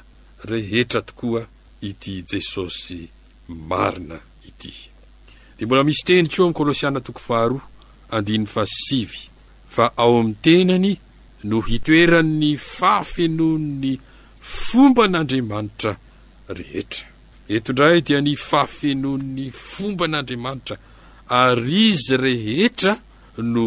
rehetra 0.50 1.00
tokoa 1.08 1.40
ity 1.90 2.12
jesosy 2.30 3.00
marina 3.70 4.18
ity 4.48 4.72
dia 5.56 5.66
mbola 5.66 5.84
misy 5.86 6.04
teny 6.10 6.26
keo 6.32 6.44
ami'ny 6.44 6.56
kolosianina 6.58 7.00
toko 7.06 7.20
faharo 7.28 7.58
andin'ny 8.16 8.46
fasiy 8.54 9.06
fa 9.74 9.84
ao 10.02 10.14
ami'ny 10.20 10.36
tenany 10.44 10.92
no 11.44 11.60
hitoeran''ny 11.62 12.56
fahafenoan''ny 12.56 13.98
fomba 14.40 15.02
n'andriamanitra 15.10 15.92
rehetra 16.58 17.06
hetondraay 17.50 17.98
dia 18.06 18.20
ny 18.26 18.34
faafenoan''ny 18.48 19.44
fomba 19.70 20.04
an'andriamanitra 20.08 20.76
ary 21.44 21.78
izy 21.90 22.16
rehetra 22.26 22.92
no 23.54 23.64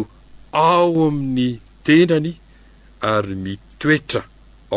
ao 0.68 0.94
amin'ny 1.08 1.48
tenany 1.86 2.32
ary 3.12 3.34
mitoetra 3.44 4.20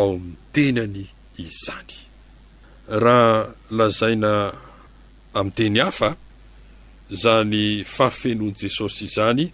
ao 0.00 0.08
amin'ny 0.16 0.36
tenany 0.54 1.04
izany 1.44 1.96
raha 3.04 3.36
lazaina 3.78 4.30
ami'ny-teny 5.38 5.78
hafa 5.84 6.08
izany 7.14 7.62
fahafenoan' 7.94 8.56
jesosy 8.60 9.04
izany 9.08 9.44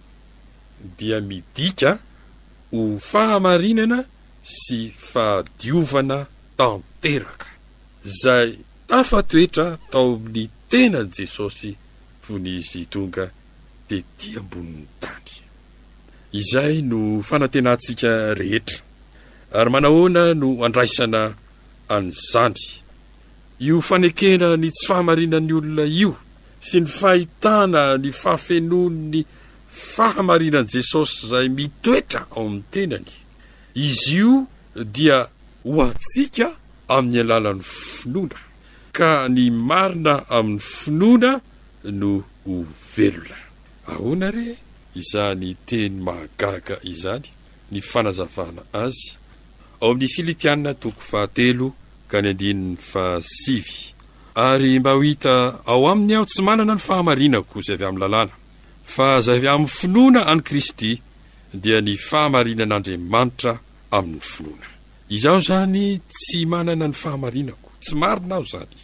dia 0.97 1.19
midika 1.21 1.91
ho 2.73 2.97
fahamarinana 2.99 3.99
sy 4.43 4.91
fahadiovana 4.97 6.17
tanteraka 6.57 7.47
izay 8.05 8.51
tafa 8.89 9.19
toetra 9.29 9.67
tao 9.91 10.09
min'ny 10.23 10.45
tenaan'i 10.69 11.13
jesosy 11.19 11.71
vonyizy 12.25 12.81
tonga 12.93 13.25
dia 13.87 14.01
ti 14.17 14.27
ambonin'ny 14.39 14.87
tany 15.01 15.31
izay 16.39 16.75
no 16.89 16.97
fanantenantsika 17.27 18.11
rehetra 18.39 18.79
ary 19.57 19.69
manahoana 19.73 20.23
no 20.41 20.47
andraisana 20.65 21.21
any 21.95 22.11
zany 22.31 22.65
io 23.67 23.75
fanekena 23.87 24.47
ny 24.61 24.67
tsy 24.73 24.85
fahamarinan'ny 24.89 25.53
olona 25.57 25.85
io 26.01 26.11
sy 26.67 26.77
ny 26.81 26.89
fahitana 26.99 27.81
ny 28.03 28.09
faafenoniny 28.21 29.21
fahamarinan'i 29.73 30.67
jesosy 30.69 31.25
izay 31.25 31.49
mitoetra 31.57 32.21
ao 32.35 32.45
amin'ny 32.47 32.63
tenany 32.71 33.11
izy 33.87 34.13
io 34.21 34.33
dia 34.95 35.19
hoantsika 35.75 36.47
amin'ny 36.95 37.19
alalan'ny 37.25 37.63
finoana 37.73 38.39
ka 38.97 39.11
ny 39.35 39.43
marina 39.69 40.15
amin'ny 40.37 40.59
finoana 40.75 41.31
no 41.99 42.11
ho 42.45 42.55
velona 42.95 43.37
ahoana 43.93 44.27
re 44.37 44.49
iza 45.01 45.23
ny 45.41 45.51
teny 45.69 45.95
magaga 46.07 46.75
izany 46.93 47.25
ny 47.71 47.77
fanazavana 47.91 48.61
azy 48.85 49.07
ao 49.81 49.89
amin'y 49.93 50.09
filipianina 50.15 50.71
tokofahatelo 50.81 51.67
ka 52.09 52.17
ny 52.21 52.29
andinny 52.31 52.67
fahasivy 52.91 53.77
ary 54.49 54.79
mba 54.79 54.91
ho 54.95 55.01
hita 55.07 55.35
ao 55.71 55.81
aminy 55.91 56.13
aho 56.15 56.25
tsy 56.29 56.41
manana 56.47 56.73
ny 56.77 56.81
fahamarinako 56.89 57.55
izay 57.61 57.75
avy 57.77 57.85
amin'ny 57.89 58.03
lalàna 58.05 58.35
fa 58.83 59.21
zave 59.21 59.47
amin'ny 59.49 59.71
finoana 59.79 60.21
an'i 60.31 60.43
kristy 60.47 60.91
dia 61.63 61.79
ny 61.87 61.93
fahamarinan'andriamanitra 62.09 63.51
amin'ny 63.97 64.21
finoana 64.33 64.67
izaho 65.15 65.39
izany 65.43 65.83
tsy 66.13 66.39
manana 66.51 66.85
ny 66.87 66.95
fahamarinako 67.03 67.69
tsy 67.83 67.93
marina 68.01 68.35
aho 68.35 68.45
izany 68.47 68.77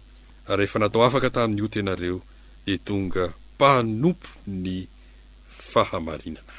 rehefa 0.49 0.79
natao 0.79 1.05
afaka 1.05 1.31
tamin'ny 1.31 1.63
ota 1.63 1.81
ianareo 1.81 2.21
dia 2.67 2.79
tonga 2.79 3.33
mpanompo 3.59 4.29
ny 4.47 4.87
fahamarinana 5.73 6.55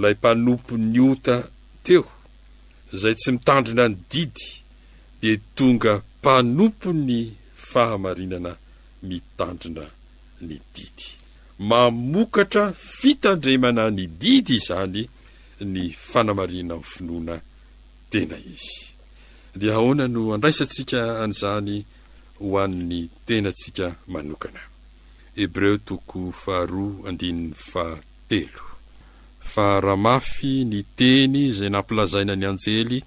lay 0.00 0.14
mpanompo 0.14 0.78
'ny 0.78 0.98
ota 1.10 1.36
teo 1.84 2.04
izay 2.92 3.14
tsy 3.14 3.32
mitandrina 3.32 3.88
ny 3.88 3.96
didy 4.10 4.46
dia 5.20 5.36
tonga 5.54 5.92
mpanompo 6.20 6.92
ny 6.92 7.20
fahamarinana 7.70 8.56
mitandrina 9.02 9.84
ny 10.46 10.52
didy 10.74 11.08
mamokatra 11.58 12.72
fitandremana 12.72 13.90
ny 13.90 14.06
didy 14.22 14.54
izany 14.56 15.02
ny 15.72 15.84
fanamarinana 16.10 16.74
nny 16.80 16.84
finoana 16.92 17.34
tena 18.10 18.36
izy 18.54 18.91
dia 19.56 19.72
ahoana 19.74 20.08
no 20.08 20.32
andraisantsika 20.34 21.22
an'izany 21.24 21.84
ho 22.40 22.58
an'ny 22.64 23.08
tenantsika 23.26 23.94
manokana 24.08 24.60
fa 29.52 29.80
rahamafy 29.80 30.64
ny 30.64 30.80
teny 30.96 31.36
izay 31.48 31.70
nampilazaina 31.72 32.34
ny 32.36 32.46
anjely 32.50 32.98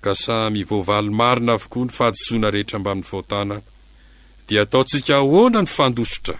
ka 0.00 0.12
samivoavaly 0.14 1.10
marina 1.10 1.52
avokoa 1.54 1.84
ny 1.84 1.90
fahadisoana 1.98 2.50
rehetra 2.50 2.78
mbain'ny 2.82 3.02
faotana 3.06 3.56
dia 4.48 4.62
ataontsika 4.62 5.16
ahoana 5.16 5.60
ny 5.62 5.66
fandosotra 5.76 6.36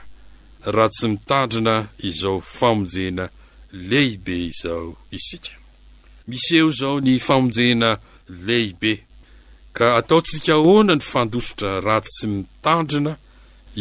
raha 0.74 0.88
tsy 0.88 1.08
mitandrina 1.08 1.74
izao 1.98 2.40
famonjena 2.40 3.28
lehibe 3.72 4.37
izao 4.50 4.90
isika 5.11 5.52
miseho 6.28 6.68
izao 6.74 7.00
ny 7.00 7.16
famonjena 7.18 7.90
lehibe 8.46 8.92
ka 9.78 9.88
ataontsika 10.02 10.54
hoana 10.66 10.92
ny 10.98 11.04
fandosotra 11.12 11.70
ra 11.86 11.96
tsy 12.06 12.26
mitandrina 12.34 13.12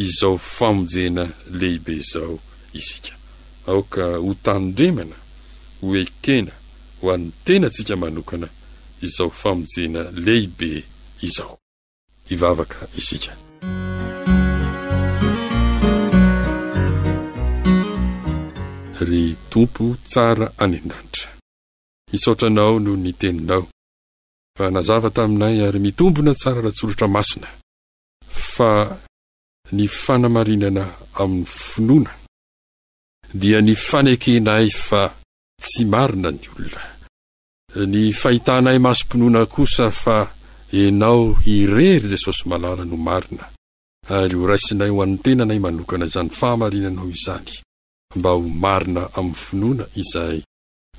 izao 0.06 0.36
famonjena 0.58 1.24
lehibe 1.60 1.94
izao 2.04 2.34
isika 2.80 3.12
aoka 3.72 4.04
ho 4.24 4.32
tandremana 4.46 5.18
ho 5.82 5.88
ekena 6.04 6.54
ho 7.00 7.04
any 7.14 7.28
tenantsika 7.46 7.94
manokana 8.04 8.48
izao 9.06 9.30
famonjena 9.42 10.02
lehibe 10.26 10.70
izao 11.28 11.56
ivavaka 12.34 12.80
izika 13.00 13.32
ry 19.08 19.24
tompo 19.52 19.84
tsara 20.10 20.46
any 20.64 20.78
andanitra 20.84 21.30
misaotranao 22.12 22.80
noho 22.84 22.98
nteninao 23.04 23.68
fa 24.58 24.66
nazava 24.78 25.10
taminay 25.18 25.58
ary 25.68 25.80
mitombona 25.86 26.32
tsara 26.40 26.62
raha 26.66 26.72
tsoratra 26.78 27.08
masina 27.16 27.48
fa 28.56 28.72
ny 29.78 29.86
fanamarinana 30.04 30.84
amin'ny 31.22 31.46
finoana 31.58 32.12
dia 33.42 33.60
ny 33.68 33.74
fanekenay 33.88 34.68
fa 34.88 35.02
tsy 35.64 35.84
marina 35.94 36.30
ny 36.36 36.42
olona 36.54 36.82
ny 37.94 38.02
fahitanay 38.22 38.78
masompinoana 38.86 39.42
kosa 39.56 39.86
fa 40.02 40.18
anao 40.80 41.24
irery 41.54 42.02
jesosy 42.12 42.44
malala 42.52 42.84
no 42.92 42.98
marina 43.10 43.44
ary 44.18 44.36
ho 44.40 44.46
raisinay 44.52 44.90
ho 44.94 44.98
annytenanay 45.06 45.60
manokana 45.66 46.06
izany 46.10 46.30
fahamarinanao 46.40 47.08
izany 47.18 47.52
mba 48.18 48.30
ho 48.36 48.40
marina 48.66 49.02
amin'ny 49.18 49.40
finoana 49.44 49.86
izahay 50.02 50.40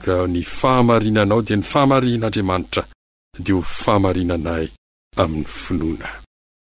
ka 0.04 0.14
ny 0.32 0.42
fahamarinanao 0.58 1.40
dia 1.46 1.56
ny 1.60 1.64
fahamarian'andriamanitra 1.72 2.84
di 3.36 3.52
ho 3.52 3.60
fahamarinanay 3.82 4.66
aminy 5.22 5.46
finoana 5.62 6.08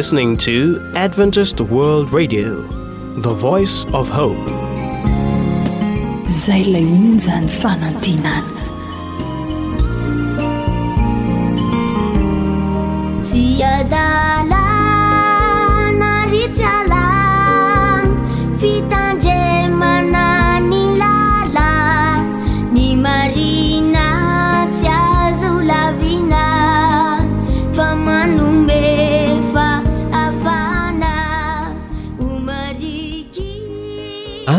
listening 0.00 0.34
to 0.34 0.80
adventist 0.94 1.60
world 1.60 2.10
radio 2.10 2.62
the 3.20 3.34
voice 3.34 3.84
of 3.92 4.08
hope 4.18 4.42
zay 6.44 6.62
lay 6.74 6.86
onzany 7.00 7.50
fanantinany 7.62 8.59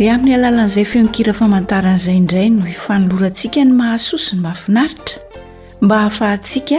dia 0.00 0.14
amin'ny 0.16 0.32
alalan'izay 0.40 0.86
feonkira 0.88 1.34
famantaran'izay 1.36 2.14
indray 2.16 2.46
no 2.50 2.64
hifanolorantsika 2.64 3.60
ny 3.68 3.72
mahasosi 3.80 4.30
ny 4.38 4.44
mahafinaritra 4.46 5.18
mba 5.84 5.96
hahafahantsika 6.00 6.78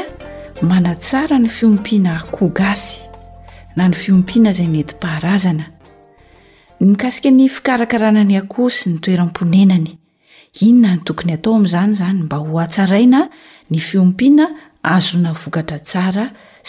manatsara 0.69 1.35
ny 1.39 1.45
fiompiana 1.57 2.11
ako 2.21 2.43
gasy 2.59 2.97
na 3.77 3.83
ny 3.87 3.93
fiompiana 4.01 4.49
izay 4.55 4.67
mety 4.75 4.93
mpaharazana 4.99 5.65
nykasika 6.81 7.29
ny 7.37 7.45
fikarakarana 7.55 8.23
ny 8.25 8.35
akoh 8.41 8.73
sy 8.77 8.85
ny 8.89 8.97
toeram-ponenany 9.05 9.93
inona 10.65 10.91
ny 10.95 11.01
tokony 11.05 11.31
hatao 11.37 11.53
amin'izany 11.61 11.91
izany 11.95 12.19
mba 12.25 12.37
ho 12.41 12.55
atsaraina 12.65 13.21
ny 13.69 13.77
fiompiana 13.89 14.45
azona 14.95 15.37
vokatra 15.41 15.77
tsara 15.87 16.25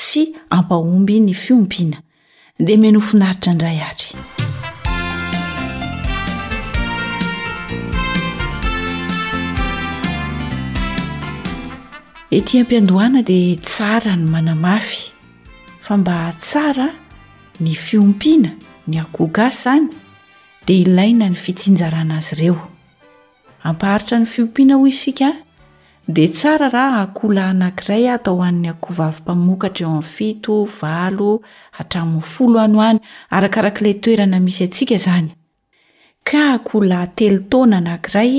sy 0.07 0.23
ampahomby 0.57 1.17
ny 1.27 1.33
fiompiana 1.45 2.05
dia 2.61 2.77
menofinaritra 2.85 3.51
indray 3.57 3.79
ary 3.81 4.13
ety 12.33 12.59
ampiandohana 12.61 13.23
dia 13.23 13.57
tsara 13.61 14.17
ny 14.17 14.25
manamafy 14.25 15.13
fa 15.85 15.97
mba 15.97 16.33
tsara 16.41 16.89
ny 17.61 17.75
fiompiana 17.85 18.51
ny 18.89 18.97
akohgas 19.05 19.57
izany 19.61 19.85
dia 20.67 20.77
ilaina 20.81 21.29
ny 21.29 21.35
fitsinjarana 21.45 22.15
azy 22.17 22.33
ireo 22.37 22.57
ampaharitra 23.69 24.17
ny 24.23 24.27
fiompiana 24.33 24.75
ho 24.81 24.87
isika 24.89 25.29
dia 26.15 26.29
tsara 26.39 26.69
raha 26.73 27.01
akola 27.05 27.43
anankiray 27.53 28.09
atao 28.11 28.41
an'ny 28.49 28.69
akovavy 28.73 29.21
mpamokatra 29.23 29.87
eo 29.87 29.93
aminy 29.93 30.09
fito 30.15 30.65
valo 30.81 31.31
hatramin'ny 31.77 32.23
folo 32.23 32.61
ano 32.61 32.81
any 32.83 33.01
arakarak'ila 33.31 33.95
toerana 34.01 34.41
misy 34.41 34.65
atsika 34.65 34.97
zany 34.97 35.31
ka 36.25 36.41
akolay 36.55 37.07
telotaona 37.17 37.77
anankiray 37.83 38.35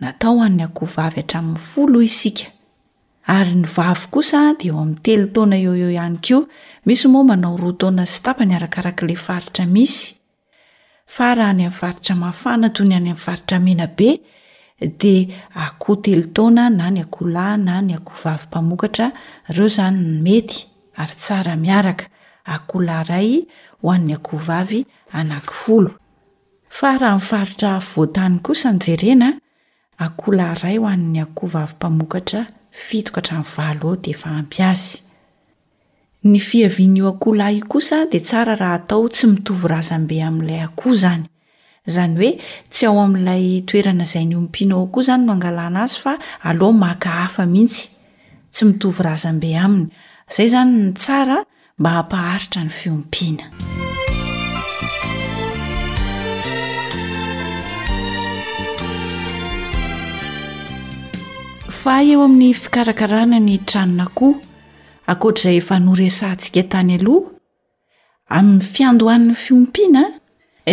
natao 0.00 0.38
han'ny 0.40 0.64
akovavy 0.64 1.20
atramin'ny 1.20 1.58
folo 1.72 2.00
isika 2.02 2.56
ary 3.28 3.54
ny 3.60 3.66
vavy 3.74 4.08
kosa 4.10 4.38
de 4.56 4.68
eo 4.70 4.78
amin'ny 4.80 5.00
telotaona 5.04 5.56
eo 5.64 5.72
eo 5.82 5.90
ihany 5.92 6.16
kio 6.24 6.46
misy 6.86 7.08
moa 7.12 7.24
manao 7.28 7.56
roa 7.62 7.74
taona 7.80 8.06
sy 8.06 8.22
tapa 8.24 8.44
nyarakarak' 8.46 9.02
la 9.08 9.16
faritra 9.26 9.66
misy 9.66 10.16
faraha 11.06 11.50
any 11.50 11.62
am'ny 11.66 11.76
faritra 11.80 12.14
mafana 12.16 12.70
tony 12.76 12.94
any 12.94 13.10
am'ny 13.10 13.18
faritra 13.24 13.58
menabe 13.60 14.20
de 14.80 15.14
aho 15.54 15.96
telotna 16.04 16.64
na 16.70 16.88
nyn 16.90 17.04
ikalaay 17.04 17.58
oa'nyaaaritra 17.60 19.10
tnysanjea 19.48 19.86
alaay 30.04 30.76
oan'ny 30.88 31.18
ako 31.26 31.46
vavmamokatra 31.46 32.42
fitoka 32.78 33.20
hatrano 33.20 33.44
valoeo 33.56 33.96
de 33.96 34.10
efa 34.10 34.30
ampy 34.40 34.62
azy 34.62 34.86
ny 36.30 36.38
fihavian'io 36.48 37.08
akohla 37.08 37.50
i 37.54 37.60
kosa 37.60 38.06
dia 38.10 38.20
tsara 38.20 38.54
raha 38.56 38.74
atao 38.78 39.08
tsy 39.08 39.26
mitovy 39.32 39.68
razambe 39.70 40.16
amin'ilay 40.28 40.62
akoho 40.66 40.90
izany 40.96 41.24
izany 41.88 42.14
hoe 42.18 42.30
tsy 42.70 42.86
ao 42.86 42.98
amin'ilay 43.04 43.46
toerana 43.68 44.04
izay 44.08 44.24
ny 44.28 44.36
ompiana 44.40 44.74
ao 44.74 44.84
akoa 44.88 45.02
izany 45.04 45.22
noangalana 45.26 45.80
azy 45.84 45.96
fa 46.02 46.12
aloa 46.48 46.72
maka 46.72 47.08
hafa 47.20 47.46
mihitsy 47.46 47.82
tsy 48.52 48.62
mitovy 48.66 49.02
razambe 49.08 49.50
aminy 49.64 49.88
izay 50.30 50.48
zany 50.54 50.72
ny 50.82 50.92
tsara 50.94 51.38
mba 51.78 51.90
hampaharitra 51.98 52.64
ny 52.66 52.70
fiompiana 52.78 53.44
ah 61.90 62.02
eo 62.04 62.20
amin'ny 62.24 62.52
fikarakarana 62.52 63.38
ny 63.40 63.56
tranona 63.68 64.04
koa 64.18 64.34
akoatrzay 65.12 65.56
efanorysantsika 65.60 66.62
tany 66.72 66.94
aloha 66.98 67.30
amin'ny 68.36 68.62
fiandohan'ny 68.74 69.32
fiompiana 69.42 70.02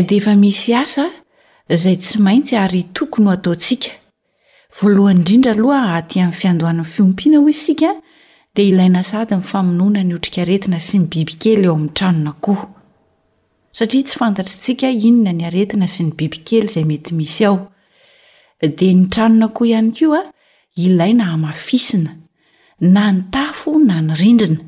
de 0.07 0.15
efa 0.19 0.33
misy 0.41 0.73
asa 0.83 1.05
zay 1.81 1.95
tsy 1.97 2.19
maintsy 2.25 2.55
ary 2.63 2.81
tokony 2.95 3.27
ho 3.27 3.31
ataontsika 3.37 3.89
lonndrindra 4.97 5.53
oha 5.69 5.81
ay 5.99 6.19
amnyfiandoanny 6.25 6.83
iompiana 6.97 7.37
ho 7.41 7.47
isikad 7.55 7.97
inaadyfaoona 8.69 10.01
nyotrikaretina 10.03 10.79
sy 10.79 10.97
ny 10.99 11.05
bibikely 11.11 11.63
eoam'y 11.65 11.89
ranoa 11.99 12.35
sy 13.71 13.85
ansika 14.39 14.87
inona 15.07 15.31
nyaetina 15.33 15.87
sy 15.87 16.03
ny 16.03 16.11
bibikely 16.19 16.67
zay 16.73 16.83
mety 16.83 17.11
misy 17.15 17.43
aod 17.47 18.81
ny 18.81 19.07
ranonakoa 19.17 19.79
ay 19.79 19.91
ko 19.95 20.25
ilay 20.75 21.13
na 21.13 21.23
hamafisina 21.25 22.15
na 22.79 23.11
ny 23.11 23.21
tafo 23.31 23.79
na 23.79 24.01
ny 24.01 24.13
rindrina 24.15 24.59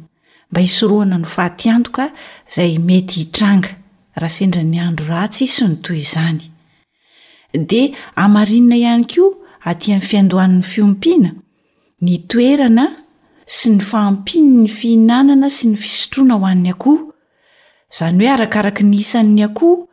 mba 0.52 0.62
hisorohana 0.62 1.18
no 1.18 1.26
fahatiantoka 1.28 2.12
izay 2.50 2.78
mety 2.80 3.16
hitranga 3.20 3.70
raha 4.16 4.30
sendrany 4.30 4.80
andro 4.80 5.08
ratsy 5.12 5.48
sy 5.48 5.68
ny 5.68 5.76
toy 5.84 6.00
izany 6.00 6.48
dia 7.68 7.92
amarinina 8.16 8.76
ihany 8.80 9.04
koa 9.06 9.36
atyan'ny 9.68 10.06
fiandohan'ny 10.10 10.64
fiompiana 10.64 11.32
ny 12.02 12.16
toerana 12.32 12.86
sy 13.46 13.76
ny 13.76 13.82
fahmpiny 13.84 14.50
ny 14.64 14.68
fihinanana 14.68 15.50
sy 15.52 15.68
ny 15.68 15.76
fisotroana 15.76 16.34
ho 16.40 16.46
an'ny 16.46 16.72
akoho 16.72 16.98
izany 17.92 18.24
hoe 18.24 18.34
arakaraka 18.36 18.82
ny 18.88 18.98
isan'ny 19.04 19.44
akoho 19.44 19.87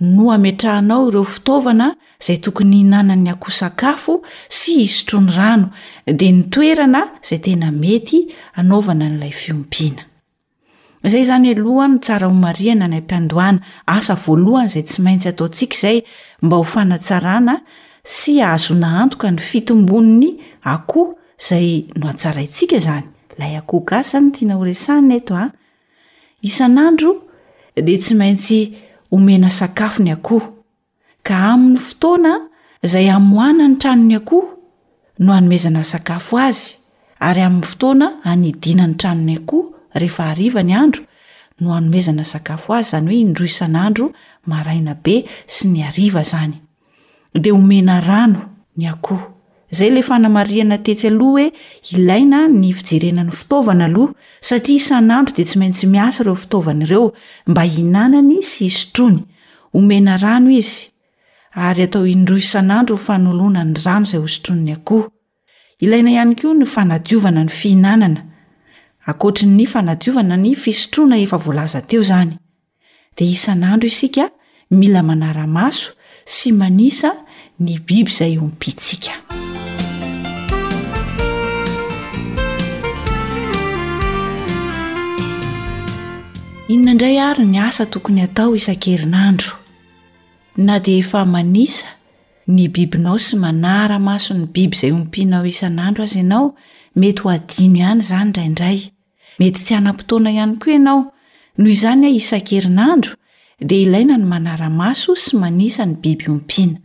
no 0.00 0.30
amtrahanao 0.32 1.08
ireo 1.08 1.24
fitaovana 1.24 1.94
zay 2.26 2.36
tokony 2.40 2.82
nanan'ny 2.88 3.30
akoh 3.30 3.52
sakafo 3.52 4.22
sy 4.48 4.84
isitro 4.88 5.20
ny 5.20 5.30
rano 5.36 5.70
de 6.06 6.30
ny 6.32 6.42
toerana 6.50 7.02
zay 7.22 7.38
tena 7.38 7.70
mety 7.70 8.28
anaovana 8.56 9.08
n'ilay 9.12 9.32
fiompiana 9.32 10.02
zay 11.04 11.22
zany 11.24 11.50
aloano 11.52 11.98
tsara 12.00 12.26
homaina 12.32 12.88
namdoaasa 12.88 14.14
voalohany 14.26 14.68
zay 14.68 14.82
tsy 14.82 15.02
maintsy 15.02 15.28
ataontsikazay 15.28 16.02
mba 16.42 16.56
hofanana 16.56 17.54
sy 18.04 18.40
ahazona 18.42 19.00
antoka 19.02 19.30
ny 19.30 19.38
fitomboniny 19.40 20.40
akoho 20.64 21.18
zay 21.48 21.84
no 21.96 22.08
atsaraitsika 22.08 22.78
zany 22.80 23.04
layaoho 23.38 23.80
gasn 23.84 24.32
tiana 24.32 24.56
hsna 24.56 25.14
eoaisan'andro 25.14 27.10
ah. 27.76 27.80
de 27.84 27.98
tsy 27.98 28.14
maintsy 28.14 28.76
homena 29.10 29.50
sakafo 29.50 30.00
ny 30.06 30.14
akoho 30.14 30.54
ka 31.26 31.34
amin'ny 31.52 31.76
fotoana 31.82 32.32
izay 32.86 33.10
amohana 33.10 33.66
ny 33.66 33.76
trano 33.82 34.04
ny 34.06 34.16
akoho 34.16 34.46
no 35.22 35.28
hanomezana 35.34 35.82
sakafo 35.84 36.38
azy 36.38 36.78
ary 37.18 37.42
amin'ny 37.42 37.66
fotoana 37.66 38.06
hanydinany 38.24 38.94
tranony 38.94 39.34
akoho 39.42 39.62
rehefa 40.00 40.30
hariva 40.30 40.62
ny 40.62 40.74
andro 40.80 41.02
no 41.60 41.74
hanomezana 41.74 42.24
sakafo 42.24 42.68
azy 42.78 42.86
izany 42.94 43.06
hoe 43.10 43.20
indroisan'andro 43.24 44.06
maraina 44.46 44.94
be 45.04 45.16
sy 45.46 45.68
ny 45.72 45.82
ariva 45.90 46.22
izany 46.26 46.56
dia 47.34 47.52
homena 47.58 47.98
rano 48.00 48.40
ny 48.78 48.86
akoho 48.94 49.39
zay 49.70 49.90
le 49.90 50.02
fa 50.02 50.18
namariana 50.18 50.78
tetsy 50.84 51.06
aloha 51.10 51.44
hoe 51.44 51.52
ilaina 51.94 52.40
ny 52.50 52.72
fijerena 52.74 53.22
n'ny 53.22 53.32
fitaovana 53.38 53.84
aloha 53.90 54.12
satria 54.48 54.76
isan'andro 54.82 55.32
dia 55.36 55.44
tsy 55.46 55.58
maintsy 55.60 55.86
miasa 55.86 56.22
ireo 56.22 56.34
fitaovanaireo 56.34 57.12
mba 57.46 57.62
hinanany 57.74 58.42
sy 58.42 58.64
isotrony 58.66 59.18
omena 59.72 60.16
rano 60.16 60.50
izy 60.50 60.90
ary 61.54 61.82
atao 61.82 62.06
indro 62.06 62.36
isan'andro 62.36 62.96
h 62.96 63.00
fanolona 63.08 63.64
ny 63.64 63.78
rano 63.84 64.04
izay 64.06 64.20
hosotronny 64.20 64.72
akoho 64.72 65.12
ilaina 65.80 66.10
ihany 66.10 66.34
koa 66.34 66.54
ny 66.54 66.66
fanadiovana 66.66 67.44
ny 67.44 67.48
fihinanana 67.48 68.20
akoatrin' 69.06 69.54
ny 69.56 69.66
fanadiovana 69.66 70.36
ny 70.36 70.54
fisotroana 70.56 71.16
efa 71.18 71.36
voalaza 71.38 71.80
teo 71.86 72.00
izany 72.02 72.34
dia 73.16 73.30
isan'andro 73.30 73.86
isika 73.86 74.30
mila 74.70 75.02
manaramaso 75.02 75.92
sy 76.26 76.52
manisa 76.52 77.14
ny 77.60 77.78
biby 77.86 78.10
izay 78.10 78.38
ompitsika 78.38 79.14
inona 86.72 86.90
indray 86.92 87.16
ary 87.18 87.44
ny 87.46 87.58
asa 87.68 87.84
tokony 87.86 88.22
atao 88.22 88.54
isan-kerinandro 88.56 89.48
na 90.56 90.78
de 90.78 90.92
efa 91.02 91.24
manisa 91.34 91.86
ny 92.54 92.64
bibinao 92.74 93.18
sy 93.24 93.34
manaramaso 93.42 94.32
ny 94.38 94.46
biby 94.54 94.76
zay 94.80 94.92
ompinao 94.98 95.42
isan'anro 95.50 96.02
azy 96.06 96.18
ianao 96.22 96.46
mety 97.00 97.20
ho 97.22 97.28
adino 97.36 97.76
ihany 97.82 98.02
zany 98.10 98.28
ndraindray 98.30 98.78
mety 99.40 99.60
tsy 99.64 99.74
anam-potoana 99.78 100.28
ihany 100.36 100.54
koa 100.62 100.72
ianao 100.76 101.00
noho 101.58 101.72
zany 101.82 102.06
isan-kerinandro 102.20 103.12
de 103.68 103.76
ilaina 103.84 104.14
ny 104.20 104.26
manaramaso 104.32 105.10
sy 105.22 105.32
manisa 105.42 105.82
ny 105.88 105.94
biby 106.02 106.24
ompiana 106.34 106.78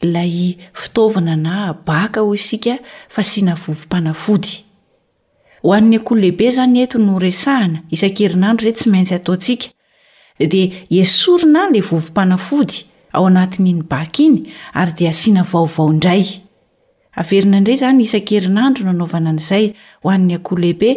ilay 0.05 0.57
fitaovana 0.73 1.35
na 1.45 1.73
baka 1.85 2.21
hoy 2.21 2.35
isika 2.39 2.77
fa 3.09 3.23
siana 3.23 3.55
vovompanafody 3.55 4.63
ho 5.63 5.73
an'ny 5.73 5.95
ako 5.97 6.13
lehibe 6.15 6.51
zany 6.53 6.77
ento 6.85 6.99
no 6.99 7.17
resahana 7.19 7.81
isan-kerinandro 7.89 8.67
ira 8.67 8.77
tsy 8.77 8.89
maintsy 8.91 9.15
ataontsika 9.17 9.67
dea 10.39 10.67
esorina 11.01 11.63
lay 11.73 11.81
vovompanafody 11.81 12.77
ao 13.13 13.25
anatin'ny 13.29 13.81
baka 13.91 14.19
iny 14.25 14.39
ary 14.73 14.93
de 14.97 15.09
asiana 15.09 15.43
vaovao 15.51 15.89
indray 15.93 16.25
averina 17.15 17.57
indray 17.57 17.77
zany 17.81 18.01
isan-kerinandro 18.05 18.85
nanaovana 18.85 19.31
n'izay 19.35 19.65
hoann'ny 20.03 20.35
ako 20.37 20.51
lehibe 20.63 20.89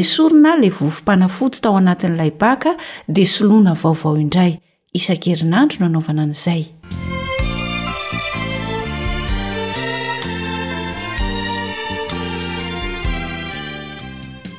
esorina 0.00 0.56
lay 0.62 0.70
vovompanafody 0.78 1.60
tao 1.62 1.76
anatin'ilay 1.78 2.30
baka 2.42 2.74
dea 3.08 3.26
solona 3.36 3.74
vaovao 3.82 4.16
indray 4.24 4.58
isan-kerinanro 4.98 5.76
nanaovana 5.80 6.24
n'zay 6.32 6.62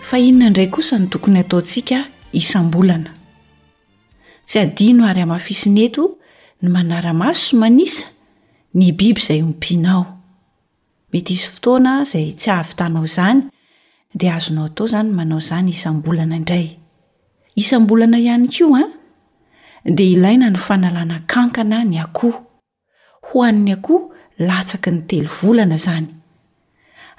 fa 0.08 0.16
inona 0.20 0.48
indray 0.48 0.68
kosa 0.72 0.98
ny 1.00 1.08
tokony 1.12 1.40
ataontsika 1.44 1.98
isam-bolana 2.40 3.12
tsy 4.48 4.58
adino 4.66 5.04
ary 5.10 5.22
amafisineto 5.22 6.04
ny 6.62 6.68
manaramaso 6.76 7.44
so 7.52 7.58
manisa 7.62 8.06
ny 8.78 8.92
biby 8.96 9.20
izay 9.22 9.42
ompianao 9.44 10.04
mety 11.12 11.34
izy 11.36 11.48
fotoana 11.54 11.92
izay 12.04 12.28
tsy 12.40 12.50
ahavy 12.52 12.74
tanao 12.80 13.04
izany 13.10 13.42
dia 14.18 14.36
azonao 14.36 14.66
atao 14.70 14.86
izany 14.90 15.10
manao 15.18 15.40
izany 15.44 15.70
isambolana 15.74 16.36
indray 16.40 16.66
isam-bolana 17.62 18.18
ihany 18.20 18.48
ko 18.58 18.64
an 18.76 18.84
ah? 18.84 18.90
dia 19.96 20.06
ilaina 20.16 20.50
ny 20.50 20.58
fanalana 20.68 21.18
kankana 21.32 21.78
ny 21.90 21.98
akoho 22.00 22.40
ho 23.28 23.36
an'ny 23.44 23.72
akoho 23.76 24.00
latsaka 24.48 24.92
ny 24.92 25.02
telo 25.10 25.28
volana 25.42 25.76
izany 25.76 26.08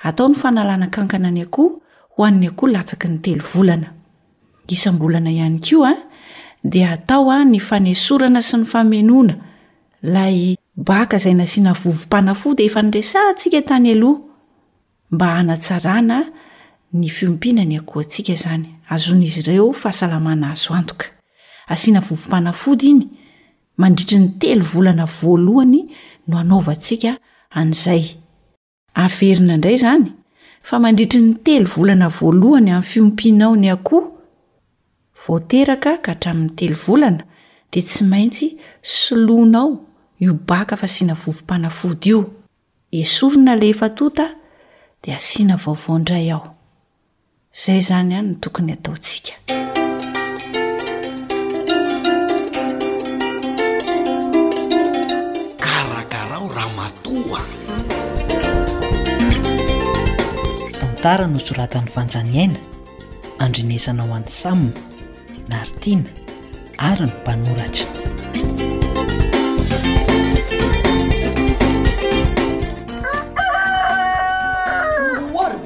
atao 0.03 0.29
ny 0.29 0.35
fanalanakankana 0.41 1.31
ny 1.37 1.43
akoho 1.47 1.83
hoany 2.19 2.47
akoa 2.51 2.69
latsaky 2.71 3.09
ny 3.09 3.19
telo 3.23 3.45
volana 3.55 3.93
isam-bolana 4.69 5.31
ihany 5.31 5.59
ko 5.63 5.85
a 5.87 5.93
ah, 5.93 5.99
de 6.65 6.83
atao 6.85 7.31
a 7.31 7.37
ah, 7.41 7.45
ny 7.47 7.61
fanesorana 7.63 8.43
sy 8.43 8.59
ny 8.59 8.67
famenona 8.67 9.37
lay 10.03 10.57
baka 10.77 11.17
izay 11.17 11.35
nasiana 11.39 11.73
vovompanafody 11.79 12.67
efa 12.69 12.83
nyresaantsika 12.83 13.63
tany 13.69 13.93
aloha 13.95 14.21
mba 15.11 15.27
hanatsarana 15.37 16.19
ny 16.93 17.09
fiompinany 17.09 17.77
akoho 17.79 18.01
antsika 18.01 18.35
zany 18.35 18.67
azon'izy 18.89 19.41
ireo 19.41 19.73
fahasalamana 19.73 20.51
azo 20.53 20.75
antoka 20.75 21.07
asiana 21.69 22.01
vovompanafody 22.01 22.87
iny 22.91 23.09
mandritry 23.77 24.19
ny 24.19 24.29
telo 24.39 24.65
volana 24.65 25.07
voalohany 25.07 25.85
no 26.29 26.39
anaovantsika 26.39 27.17
an'izay 27.51 28.05
averina 28.95 29.55
indray 29.55 29.77
zany 29.79 30.18
fa 30.69 30.77
mandritry 30.79 31.21
ny 31.25 31.35
telo 31.45 31.69
volana 31.77 32.09
voalohany 32.19 32.69
amin'ny 32.73 32.89
fiompinao 32.91 33.55
ny 33.61 33.69
akoho 33.73 34.01
voateraka 35.25 35.93
ka 36.05 36.11
hatramin'ny 36.13 36.53
telo 36.59 36.77
volana 36.87 37.25
de 37.73 37.81
tsy 37.83 38.05
maintsy 38.11 38.49
solonao 38.83 39.71
iobaka 40.21 40.77
fa 40.77 40.89
siana 40.95 41.15
vovompanafody 41.23 42.09
io 42.11 42.21
esolona 43.01 43.57
laefa 43.57 43.89
tota 43.97 44.27
dia 45.03 45.17
asiana 45.17 45.57
vaovao 45.65 45.99
ndray 45.99 46.31
aho 46.37 46.51
izay 47.55 47.81
zany 47.89 48.13
any 48.19 48.27
no 48.29 48.35
tokony 48.43 48.73
ataotsika 48.73 49.33
tara 61.03 61.27
no 61.31 61.39
soratan'ny 61.47 61.87
fanjaniaina 61.97 62.59
andrinesana 63.45 64.03
ho 64.07 64.13
an'ny 64.19 64.27
samna 64.41 64.73
naritina 65.51 66.11
ary 66.91 67.07
ny 67.07 67.13
mpanoratramory 67.19 68.39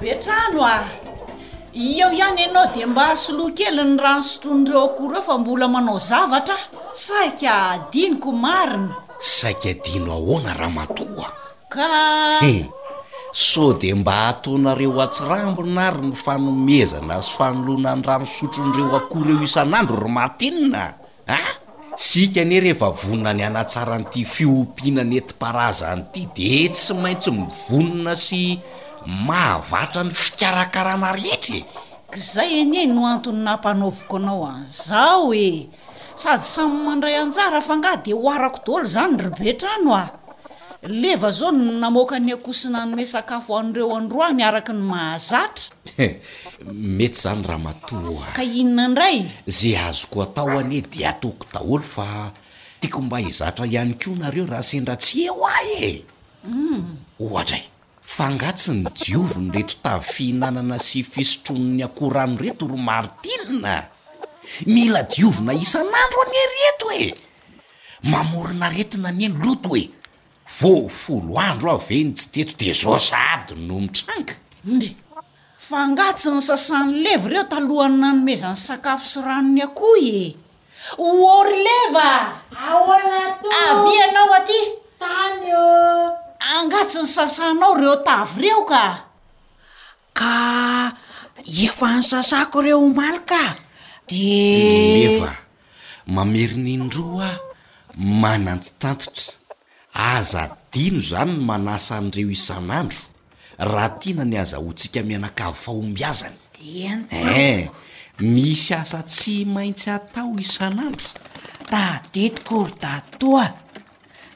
be 0.03 0.13
trano 0.25 0.61
a 0.67 0.77
eho 1.85 2.09
ihany 2.19 2.41
ianao 2.45 2.67
de 2.75 2.83
mba 2.91 3.05
asoloa 3.15 3.53
kely 3.59 3.81
ny 3.89 3.97
rahany 4.05 4.25
sotrondreo 4.31 4.81
akoro 4.91 5.19
fa 5.27 5.35
mbola 5.41 5.67
manao 5.75 5.97
zavatra 6.11 6.57
saika 7.07 7.51
adiniko 7.73 8.31
marina 8.45 8.95
saika 9.33 9.71
dino 9.85 10.09
ahoana 10.19 10.51
raha 10.59 10.73
matoa 10.79 11.29
ka 11.73 11.89
eh. 12.53 12.65
so 13.33 13.73
de 13.73 13.95
mba 13.95 14.13
hataonareo 14.13 15.03
atsirambon 15.03 15.79
ary 15.79 16.07
ny 16.07 16.13
fanomezana 16.13 17.23
sy 17.25 17.33
fanoloana 17.37 17.91
an 17.93 18.03
ramisotronyireo 18.05 18.97
akoh 18.97 19.25
reo 19.25 19.41
isan'andro 19.43 19.97
ro 19.97 20.09
matinina 20.09 20.95
ah 21.27 21.51
sikane 21.97 22.61
rehefa 22.61 22.93
vonina 22.93 23.33
ny 23.33 23.43
anatsara 23.45 23.99
n'ity 23.99 24.25
fiompina 24.29 25.01
any 25.01 25.17
etim-parazany 25.17 26.05
ity 26.13 26.29
de 26.69 26.69
tsy 26.77 26.93
maintsy 26.93 27.31
mivonina 27.33 28.13
sy 28.17 28.61
mahavatra 29.09 30.05
ny 30.05 30.13
fikarakaranaretra 30.13 31.57
e 31.57 31.65
kzay 32.13 32.61
enie 32.61 32.85
no 32.85 33.07
antony 33.09 33.41
naampanaoviko 33.41 34.17
anao 34.21 34.45
anzao 34.45 35.33
e 35.35 35.69
sady 36.21 36.45
samy 36.45 36.77
mandray 36.85 37.17
anjara 37.17 37.59
afa 37.65 37.77
ngah 37.81 37.97
de 38.05 38.13
hoarako 38.13 38.61
dolo 38.67 38.85
zany 38.85 39.17
ro 39.17 39.31
be 39.41 39.53
trano 39.57 39.97
a 39.97 40.21
leva 40.83 41.31
zao 41.33 41.53
no 41.55 41.73
namoka 41.79 42.19
ny 42.19 42.33
akosina 42.35 42.83
no 42.87 42.97
me 42.99 43.07
sakafo 43.07 43.55
andreo 43.59 43.95
androa 43.97 44.33
ny 44.35 44.43
araky 44.43 44.73
ny 44.75 44.79
mahazatra 44.83 45.71
mety 46.99 47.15
zany 47.21 47.43
raha 47.47 47.59
matoa 47.63 48.27
ka 48.35 48.43
inona 48.43 48.89
ndray 48.91 49.25
ze 49.47 49.79
azoko 49.79 50.23
atao 50.27 50.59
anye 50.59 50.81
di 50.83 51.05
atoko 51.07 51.47
daholo 51.55 51.83
fa 51.87 52.33
tiako 52.83 53.01
mba 53.03 53.19
hizatra 53.19 53.67
ihany 53.67 53.95
ko 53.95 54.11
nareo 54.19 54.47
raha 54.47 54.63
sendra 54.63 54.97
tsy 54.99 55.23
eho 55.31 55.47
a 55.47 55.57
e 55.63 56.03
mm. 56.51 56.97
ohatra 57.23 57.59
e 57.63 57.67
fangatsi 58.03 58.75
ny 58.75 58.91
diovona 58.91 59.53
reto 59.55 59.77
tavy 59.83 60.03
fihinanana 60.13 60.79
sy 60.83 61.05
fisotrono 61.07 61.79
ny 61.79 61.83
akohraano 61.87 62.37
reto 62.43 62.67
ro 62.67 62.75
maritilna 62.77 63.87
mila 64.67 65.03
diovina 65.07 65.55
isan'andro 65.55 66.21
ane 66.27 66.43
reto 66.59 66.87
e 66.99 67.07
mamorina 68.03 68.67
retina 68.69 69.09
anyeny 69.15 69.39
loto 69.39 69.77
e 69.79 70.02
vo 70.59 70.89
folo 70.89 71.37
andro 71.49 71.71
ave 71.77 71.99
ny 72.05 72.13
tsy 72.17 72.27
teto 72.33 72.55
de 72.61 72.71
zaao 72.81 72.99
sady 73.09 73.53
no 73.67 73.77
mitranka 73.85 74.35
e 74.89 74.91
fa 75.69 75.81
ngatsy 75.93 76.29
ny 76.35 76.41
sasan'ny 76.49 76.89
leva 77.05 77.27
reo 77.33 77.45
talohany 77.53 77.97
nanomezan'ny 78.03 78.61
sakafo 78.67 79.05
sy 79.13 79.19
ranony 79.27 79.61
akoh 79.67 79.97
e 80.17 80.19
oory 81.07 81.57
leva 81.67 82.11
avianao 83.73 84.33
aty 84.39 84.61
angatsy 86.57 86.99
ny 87.03 87.09
sasanao 87.17 87.75
reo 87.83 87.97
tavy 88.07 88.37
reo 88.45 88.61
ka 88.73 88.85
ka 90.19 90.35
efa 91.67 91.87
ny 91.97 92.05
sasako 92.11 92.57
reo 92.67 92.81
malika 92.99 93.43
deeva 94.11 95.33
mamerin'indroa 96.15 97.29
manantytantitra 98.23 99.42
aza 99.95 100.49
dino 100.73 101.01
zany 101.01 101.31
n 101.37 101.45
manasa 101.47 101.97
an'ireo 102.01 102.31
isan'andro 102.33 103.01
raha 103.59 103.89
tiana 104.01 104.25
ny 104.25 104.37
aza 104.41 104.57
hoatsika 104.57 105.03
mianakavo 105.03 105.53
faombiazany 105.53 106.37
e 106.63 106.89
eh, 107.11 107.69
misy 108.21 108.73
asa 108.75 109.03
tsy 109.05 109.45
maintsy 109.45 109.91
atao 109.91 110.33
isan'andro 110.41 111.07
tatetikoory 111.71 112.73
datoa 112.83 113.47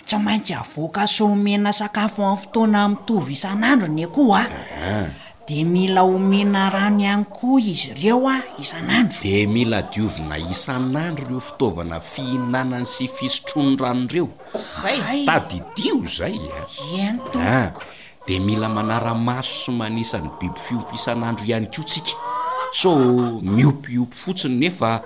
tsy 0.06 0.16
maintsy 0.24 0.52
avoaka 0.60 1.06
somena 1.16 1.72
sakafo 1.72 2.20
amn'ny 2.26 2.38
fotoana 2.44 2.78
amtovy 2.84 3.32
isan'andro 3.36 3.88
ny 3.96 4.02
ako 4.04 4.22
a 4.36 4.42
ah. 4.42 4.84
ah. 4.84 5.08
de 5.46 5.62
mila 5.64 6.02
omena 6.02 6.70
rano 6.70 7.00
ihany 7.00 7.24
koa 7.30 7.60
izy 7.60 7.90
ireo 7.94 8.26
a 8.26 8.42
isan'andro 8.58 9.20
de 9.22 9.46
mila 9.46 9.82
diovina 9.82 10.36
isan'andro 10.38 11.24
reo 11.30 11.40
fitaovana 11.40 12.00
fihinanany 12.00 12.84
sy 12.84 13.06
fisotron' 13.06 13.78
ranoireo 13.78 14.26
zay 14.82 15.22
tadytio 15.26 16.02
zay 16.16 16.34
a 16.50 16.58
eny 16.98 17.18
t 17.30 17.34
oak 17.38 17.76
de 18.26 18.40
mila 18.40 18.68
manaramaso 18.68 19.70
sy 19.70 19.70
manisan'ny 19.70 20.28
biby 20.42 20.58
fiompisan'andro 20.66 21.46
ihany 21.46 21.66
ko 21.70 21.82
tsika 21.86 22.14
so 22.74 22.90
miompiompy 23.40 24.16
fotsiny 24.18 24.56
nefa 24.58 24.98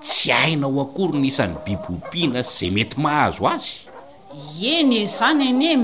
tsy 0.00 0.30
aina 0.30 0.66
ho 0.70 0.78
akory 0.80 1.18
nisan'ny 1.18 1.58
biby 1.66 1.86
ompianasy 1.90 2.54
zay 2.58 2.70
mety 2.70 2.94
mahazo 3.02 3.42
azy 3.50 3.70
eny 4.78 5.02
e 5.02 5.04
zany 5.10 5.48
enye 5.50 5.74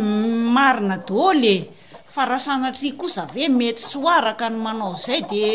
marina 0.56 1.02
dolye 1.08 1.73
farasanatry 2.14 2.90
koa 2.98 3.10
zave 3.16 3.48
mety 3.50 3.82
tsy 3.82 3.98
ho 4.00 4.06
araka 4.18 4.46
ny 4.50 4.58
manao 4.64 4.94
zay 5.04 5.20
de 5.30 5.46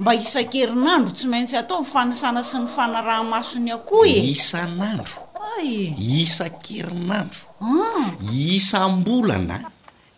mba 0.00 0.10
isan 0.20 0.46
-kerinandro 0.50 1.12
tsy 1.16 1.26
maintsy 1.30 1.56
ataonfanisana 1.62 2.40
sy 2.50 2.56
ny 2.64 2.68
fanarahamasony 2.76 3.70
akoho 3.76 4.02
eisanandro 4.10 5.16
isa-kerinandro 6.24 7.40
ah. 7.60 8.16
isam-bolana 8.54 9.56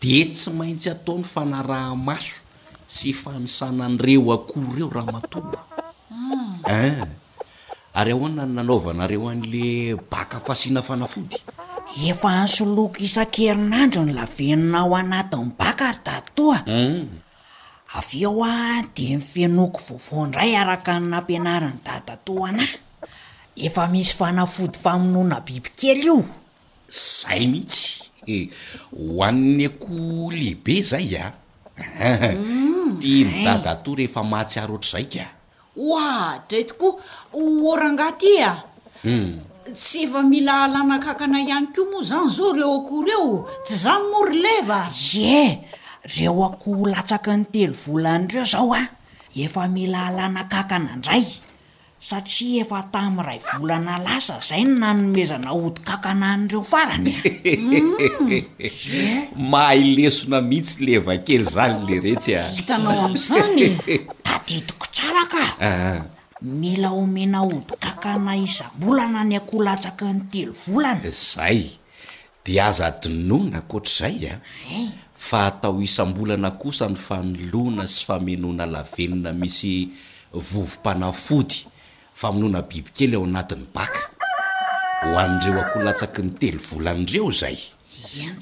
de 0.01 0.17
tsy 0.33 0.49
maintsy 0.59 0.87
ataony 0.95 1.25
fanarahmaso 1.35 2.37
sy 2.97 3.09
fanysanan'reo 3.23 4.31
akoho 4.39 4.69
reo 4.77 4.87
raha 4.97 5.13
matoa 5.19 5.61
ah. 6.15 6.71
eh. 6.71 7.03
ary 8.01 8.13
ahoana 8.17 8.43
nanaovanareo 8.57 9.27
an'le 9.33 9.67
baka 10.13 10.37
fasiana 10.47 10.79
fanafody 10.89 11.39
efa 11.97 12.29
ansoloko 12.45 12.97
isan-kerinandro 13.01 14.05
ny 14.05 14.13
lavenona 14.13 14.81
o 14.85 14.93
anaty 14.95 15.37
ny 15.41 15.51
bakary 15.59 15.99
dadtoa 16.05 16.59
aveeo 17.99 18.45
a 18.45 18.83
de 18.95 19.17
mifenoko 19.17 19.81
vovondray 19.97 20.53
araka 20.57 21.01
nnampianarany 21.01 21.79
dadato 21.85 22.45
anahy 22.45 22.77
efa 23.57 23.87
misy 23.89 24.13
fanafody 24.19 24.77
famonona 24.79 25.41
bibykely 25.47 25.99
io 26.05 26.17
zay 26.93 27.47
mihitsy 27.49 28.05
eh, 28.29 28.49
hoanin 28.93 29.61
eko 29.61 30.29
lehibe 30.31 30.83
zay 30.83 31.17
a 31.17 31.33
hmm. 31.33 33.01
tia 33.01 33.25
ny 33.27 33.45
dadatoa 33.45 33.97
rehefa 33.97 34.21
mahatsiar 34.25 34.71
oatra 34.73 34.91
zai 34.93 35.09
ka 35.09 35.33
oadray 35.77 36.65
tokoa 36.69 37.01
orangahtya 37.73 38.53
e 39.01 39.09
hmm. 39.09 39.46
tsy 39.75 40.05
efa 40.07 40.23
mila 40.23 40.63
alanakakana 40.71 41.43
ihany 41.43 41.69
ko 41.75 41.85
moa 41.91 42.03
zany 42.07 42.31
zao 42.31 42.53
reo 42.55 42.79
ako 42.87 42.95
r 43.03 43.09
eo 43.11 43.33
tsy 43.67 43.75
zany 43.85 44.05
moa 44.13 44.25
ry 44.31 44.37
leva 44.43 44.81
e 44.95 45.43
reo 46.07 46.39
akoho 46.49 46.85
latsaky 46.93 47.33
ny 47.39 47.45
telo 47.53 47.75
volan'reo 47.83 48.45
zao 48.53 48.71
a 48.75 48.83
efa 49.43 49.67
mila 49.69 50.01
alanakakana 50.11 50.91
indray 50.97 51.25
satria 51.99 52.63
efa 52.65 52.81
tami' 52.95 53.25
ray 53.27 53.41
volana 53.61 53.99
lasa 53.99 54.39
zay 54.41 54.63
no 54.65 54.75
nanomezana 54.83 55.51
ody-kakana 55.53 56.27
anireo 56.39 56.63
farany 56.73 57.11
a 57.27 59.11
mahaylesona 59.53 60.39
mihitsy 60.49 60.79
levakely 60.87 61.43
zany 61.55 61.81
le 61.91 61.95
retsy 62.05 62.33
a 62.41 62.47
hitanao 62.55 63.09
yzany 63.15 63.67
taditiko 64.25 64.87
tsara 64.95 65.25
ka 65.33 65.43
ah, 65.59 65.87
ah. 65.91 66.03
mila 66.43 66.91
omena 66.91 67.41
odykakana 67.43 68.37
isambolana 68.37 69.25
ny 69.25 69.37
akolatsaky 69.41 70.05
ny 70.13 70.21
telo 70.31 70.53
volana 70.69 71.11
zay 71.11 71.59
di 72.45 72.61
aza 72.61 72.87
adinoana 72.93 73.61
koatr'zay 73.71 74.17
a 74.29 74.35
ah. 74.37 74.41
eh. 74.81 74.89
fa 75.17 75.47
atao 75.47 75.81
isam-bolana 75.83 76.51
kosa 76.63 76.87
ny 76.89 76.97
fanolona 77.07 77.85
sy 77.89 78.01
famenona 78.07 78.67
lavenina 78.67 79.31
misy 79.41 79.75
vovompanafody 80.49 81.57
faminona 82.21 82.61
bibikely 82.69 83.17
ao 83.17 83.25
anatin'ny 83.25 83.65
baka 83.75 84.03
ho 85.05 85.17
andreo 85.27 85.61
akolatsaky 85.65 86.21
ny 86.23 86.31
telo 86.39 86.61
volanidreo 86.71 87.31
zay 87.41 87.59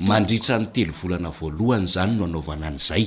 mandritra 0.08 0.54
ny 0.58 0.66
telo 0.74 0.92
volana 1.00 1.30
voalohany 1.38 1.86
zany 1.94 2.12
no 2.18 2.24
anaovana 2.26 2.66
an'izay 2.70 3.06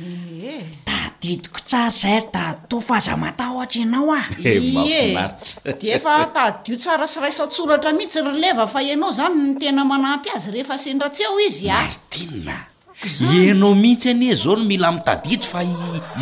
eh. 0.00 0.88
iikotsar 1.30 1.90
zay 1.92 2.20
ry 2.20 2.26
da 2.32 2.44
tofaza 2.68 3.16
matahotra 3.16 3.80
ianao 3.80 4.12
a 4.12 4.22
ieit 4.38 5.80
deefa 5.80 6.14
tadio 6.34 6.76
tsara 6.78 7.06
sy 7.06 7.20
raisa 7.20 7.46
tsoratra 7.48 7.92
mihitsy 7.92 8.20
ro 8.24 8.30
leva 8.32 8.66
fa 8.66 8.80
ianao 8.82 9.10
zany 9.18 9.36
ny 9.44 9.54
tena 9.60 9.84
manampy 9.84 10.28
azy 10.36 10.50
rehefa 10.54 10.78
sendratseho 10.84 11.38
izy 11.48 11.70
ah. 11.70 11.78
arytinna 11.84 12.56
ianao 13.32 13.74
mihitsy 13.74 14.08
anie 14.10 14.34
zao 14.34 14.56
no 14.56 14.64
mila 14.64 14.92
mitadito 14.92 15.46
fa 15.46 15.62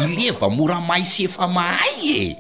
ileva 0.05 0.49
moramay 0.49 1.05
sefa 1.05 1.49
mahay 1.49 2.17
e 2.17 2.37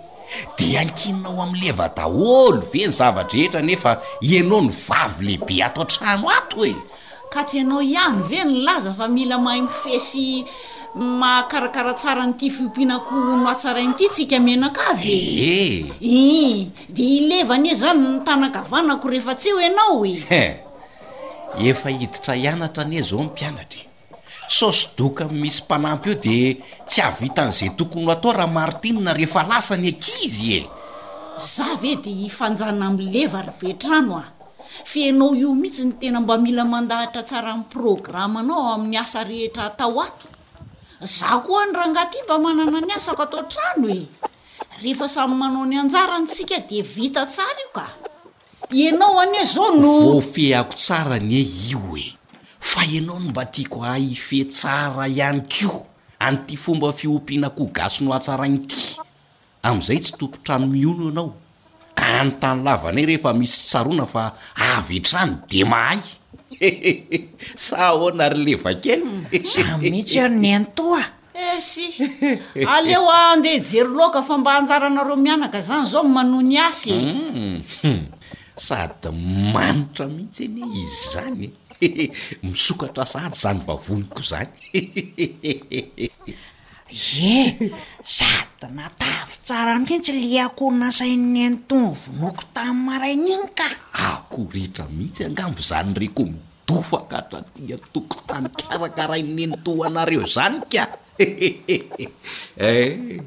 de 0.58 0.78
ankinnao 0.78 1.42
am 1.42 1.52
leva 1.62 1.88
daholo 1.96 2.62
ve 2.72 2.86
ny 2.86 2.92
zavadrehetra 2.92 3.62
nefa 3.62 3.98
anao 4.22 4.60
ny 4.62 4.70
vavy 4.86 5.24
lehibe 5.26 5.62
ato 5.64 5.80
an-trano 5.80 6.28
ato 6.30 6.64
e 6.66 6.74
ka 7.32 7.42
ty 7.44 7.60
anao 7.60 7.82
iany 7.82 8.22
ve 8.30 8.44
ny 8.44 8.62
laza 8.64 8.94
fa 8.94 9.08
mila 9.08 9.38
mahay 9.38 9.60
mifesy 9.62 10.44
mahakarakaratsara 10.94 12.20
nyti 12.28 12.50
fiompinako 12.52 13.14
no 13.16 13.48
atsarain'ity 13.48 14.12
tsika 14.12 14.36
minakavy 14.40 15.16
e 15.16 15.54
eh 15.56 15.92
i 16.04 16.66
de 16.94 17.02
ilevany 17.18 17.72
e 17.72 17.74
zany 17.74 18.00
nytana-kavanako 18.16 19.08
rehefa 19.08 19.32
tsy 19.40 19.48
ho 19.56 19.60
ianao 19.60 20.04
e 20.04 20.44
efa 21.70 21.88
hiditra 21.96 22.36
ianatra 22.36 22.84
ani 22.84 22.96
e 23.00 23.02
zao 23.08 23.20
ny 23.24 23.32
mpianatra 23.32 23.80
e 23.82 23.88
saosy 24.48 24.86
doka 24.98 25.24
n 25.24 25.32
misy 25.40 25.62
mpanampy 25.64 26.08
eo 26.12 26.18
de 26.24 26.36
tsy 26.86 27.00
avitan'izay 27.00 27.70
tokony 27.78 28.04
ho 28.04 28.12
atao 28.12 28.32
raha 28.36 28.46
maritinna 28.52 29.14
rehefa 29.16 29.42
lasany 29.48 29.88
akizy 29.88 30.52
e 30.60 30.68
za 31.54 31.68
ve 31.80 31.96
de 32.04 32.10
hifanjana 32.12 32.86
aminy 32.86 33.08
leva 33.16 33.40
ry 33.48 33.52
be 33.60 33.68
trano 33.80 34.16
a 34.20 34.24
faanao 34.84 35.32
io 35.40 35.54
mihitsy 35.56 35.82
ny 35.84 35.92
tena 35.96 36.20
mba 36.20 36.36
mila 36.36 36.64
mandahatra 36.68 37.22
tsara 37.24 37.52
amy 37.56 37.64
programa 37.72 38.40
anao 38.44 38.74
amin'ny 38.76 39.00
asa 39.00 39.24
rehetra 39.24 39.64
atao 39.72 39.96
ato 40.00 40.28
za 41.02 41.42
ko 41.42 41.58
any 41.58 41.72
rangahaty 41.74 42.22
mba 42.24 42.38
manana 42.38 42.80
ny 42.80 42.92
asako 42.96 43.22
atao 43.26 43.42
trano 43.50 43.88
e 43.90 44.06
rehefa 44.82 45.08
samy 45.08 45.34
manao 45.34 45.66
ny 45.66 45.78
anjara 45.78 46.18
ntsika 46.18 46.58
de 46.60 46.82
vita 46.82 47.26
tsara 47.26 47.50
io 47.58 47.68
ka 47.74 47.86
anao 48.70 49.18
any 49.20 49.38
e 49.42 49.44
zao 49.44 49.70
noofehako 49.74 50.72
tsara 50.78 51.18
ny 51.18 51.42
e 51.42 51.42
io 51.42 51.80
e 51.98 52.06
fa 52.60 52.80
anao 52.86 53.18
no 53.18 53.30
mba 53.30 53.44
tiako 53.44 53.82
aife 53.84 54.44
tsara 54.46 55.08
ihany 55.10 55.40
kio 55.50 55.86
anyty 56.18 56.56
fomba 56.56 56.92
fiompianako 56.92 57.64
gaso 57.74 58.04
no 58.04 58.14
atsaranyity 58.14 58.78
amn'izay 59.62 59.98
tsy 59.98 60.14
tompotrano 60.18 60.66
miono 60.66 61.02
ianao 61.10 61.28
ka 61.98 62.04
anytany 62.22 62.62
lavanay 62.62 63.06
rehefa 63.06 63.34
misy 63.34 63.58
stsarona 63.58 64.06
fa 64.06 64.30
avy 64.78 65.00
trano 65.02 65.42
de 65.50 65.64
mahay 65.66 66.21
sa 67.64 67.92
hona 67.98 68.30
ry 68.30 68.38
le 68.54 68.54
vakely 68.58 69.02
hmm. 69.02 69.42
sa 69.42 69.64
mihitsy 69.82 70.18
anyantoa 70.22 71.02
esy 71.52 71.86
eh, 72.54 72.64
aleoa 72.74 73.16
andehahjeryloka 73.36 74.20
fa 74.28 74.34
mba 74.40 74.50
anjara 74.60 74.86
anareo 74.90 75.16
mianaka 75.26 75.58
zany 75.68 75.84
zao 75.92 76.04
manony 76.16 76.56
asy 76.68 76.94
hmm. 76.94 77.58
Hmm. 77.82 78.02
sady 78.66 79.08
manitra 79.54 80.06
mihitsy 80.06 80.46
any 80.46 80.62
izy 80.62 81.00
zany 81.14 81.44
e 81.86 82.14
misokatra 82.46 83.04
sady 83.12 83.36
zany 83.42 83.60
vavoniko 83.66 84.20
zany 84.30 84.54
e 85.98 86.06
sady 88.16 88.66
natafy 88.78 89.34
tsara 89.46 89.72
n 89.74 89.84
intsy 89.96 90.12
liakonnasainny 90.24 91.40
antovonoko 91.50 92.42
tam 92.54 92.74
maraininy 92.88 93.46
ka 93.58 93.66
akoritra 94.12 94.84
mihitsy 94.96 95.22
angambo 95.28 95.58
zany 95.70 95.92
rekom 96.02 96.32
ofakahtra 96.78 97.42
tia 97.54 97.76
toko 97.92 98.20
tany 98.26 98.48
karakarainento 98.48 99.72
anareo 99.86 100.24
zany 100.26 100.60
ka 100.72 100.84
ary 102.56 103.20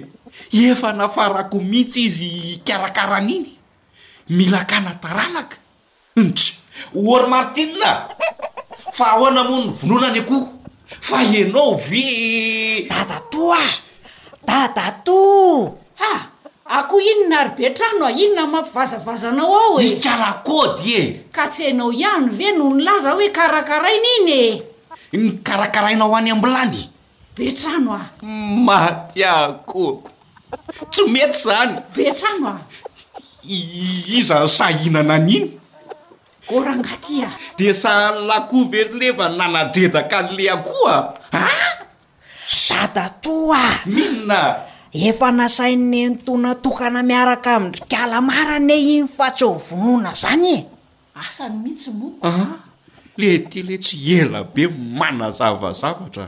efa 0.53 0.93
nafarako 0.93 1.61
mihitsy 1.61 2.01
izy 2.07 2.31
karakaranainy 2.67 3.49
mila 4.31 4.65
kanataranaka 4.65 5.57
ntsy 6.17 6.53
ory 6.95 7.27
maritinna 7.31 7.91
fa 8.93 9.07
ahoana 9.13 9.41
amonny 9.41 9.71
vononany 9.79 10.19
akohao 10.23 10.51
fa 11.01 11.17
anao 11.19 11.75
ve 11.77 12.87
dadato 12.91 13.53
a 13.55 13.63
dadato 14.47 15.19
ah 16.01 16.21
akoho 16.67 17.01
ino 17.01 17.29
na 17.29 17.37
ary 17.41 17.51
be 17.57 17.71
trano 17.71 18.07
a 18.07 18.13
inona 18.13 18.47
mampivazavazanao 18.47 19.55
ao 19.55 19.81
enikarakody 19.81 20.87
e 21.01 21.03
ka 21.33 21.47
tsy 21.49 21.63
ainao 21.67 21.93
ihany 21.93 22.29
ve 22.31 22.49
noho 22.53 22.75
ny 22.77 22.83
laza 22.85 23.11
hoe 23.13 23.29
karakaraina 23.31 24.09
iny 24.21 24.31
e 24.39 24.63
ny 25.17 25.29
karakarainao 25.43 26.17
any 26.17 26.31
ambolany 26.31 26.91
betrano 27.37 27.93
a 27.93 28.03
matiakoko 28.67 30.14
tsy 30.91 31.03
mety 31.11 31.33
zany 31.43 31.81
be 31.95 32.05
trano 32.19 32.49
a 32.49 32.53
ah. 32.57 32.61
iza 34.19 34.37
ah. 34.43 34.47
sa 34.49 34.67
ihnana 34.71 35.17
niny 35.19 35.47
oranatya 36.55 37.29
de 37.59 37.71
sa 37.75 38.11
lako 38.31 38.59
vely 38.73 38.91
lefa 39.01 39.27
nanajedaka 39.39 40.19
n'le 40.31 40.45
akoha 40.57 40.97
ah? 41.33 41.39
a 41.39 41.67
sady 42.67 43.01
atoa 43.07 43.63
mihnina 43.95 44.41
efa 45.09 45.29
nasainy 45.39 46.03
ntona 46.15 46.51
tokana 46.65 47.01
miaraka 47.11 47.49
aminry 47.57 47.81
kialamarane 47.91 48.77
iny 48.93 49.07
fa 49.17 49.27
tsy 49.37 49.45
ovonona 49.45 50.11
zany 50.23 50.51
e 50.59 50.61
asany 51.21 51.55
mihitsy 51.63 51.91
mokoa 51.99 52.31
le 53.19 53.29
ty 53.51 53.59
le 53.69 53.77
tsy 53.83 53.97
ela 54.21 54.41
be 54.45 54.63
manazavazavatra 54.99 56.25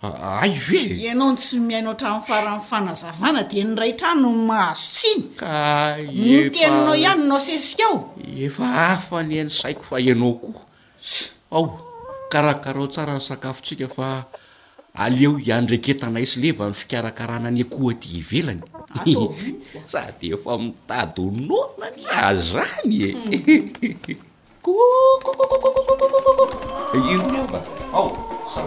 ay 0.00 0.56
veianao 0.56 1.36
n 1.36 1.36
tsy 1.36 1.60
miainao 1.60 1.92
tramyfaran 1.92 2.64
fanazavana 2.64 3.44
d 3.44 3.60
nraytrano 3.68 4.32
hazo 4.48 4.88
tsiny 4.96 6.48
tennaoihay 6.48 7.20
nao 7.28 7.36
sesk'ao 7.36 8.16
efa 8.24 8.96
afany 8.96 9.44
asaiko 9.44 9.84
fa 9.84 10.00
ianao 10.00 10.40
ko 10.40 10.56
ao 11.52 11.62
karahkarao 12.32 12.88
tsara 12.88 13.12
ny 13.12 13.20
sakafotsika 13.20 13.92
fa 13.92 14.24
aleo 14.96 15.36
ianreketanaisy 15.36 16.40
leva 16.40 16.72
ny 16.72 16.76
fikarakarananykoaty 16.80 18.08
hivelany 18.16 18.62
sady 19.86 20.32
efa 20.32 20.56
mitadynonan 20.56 21.94
azany 22.08 23.20
o 27.92 28.39
te 28.52 28.58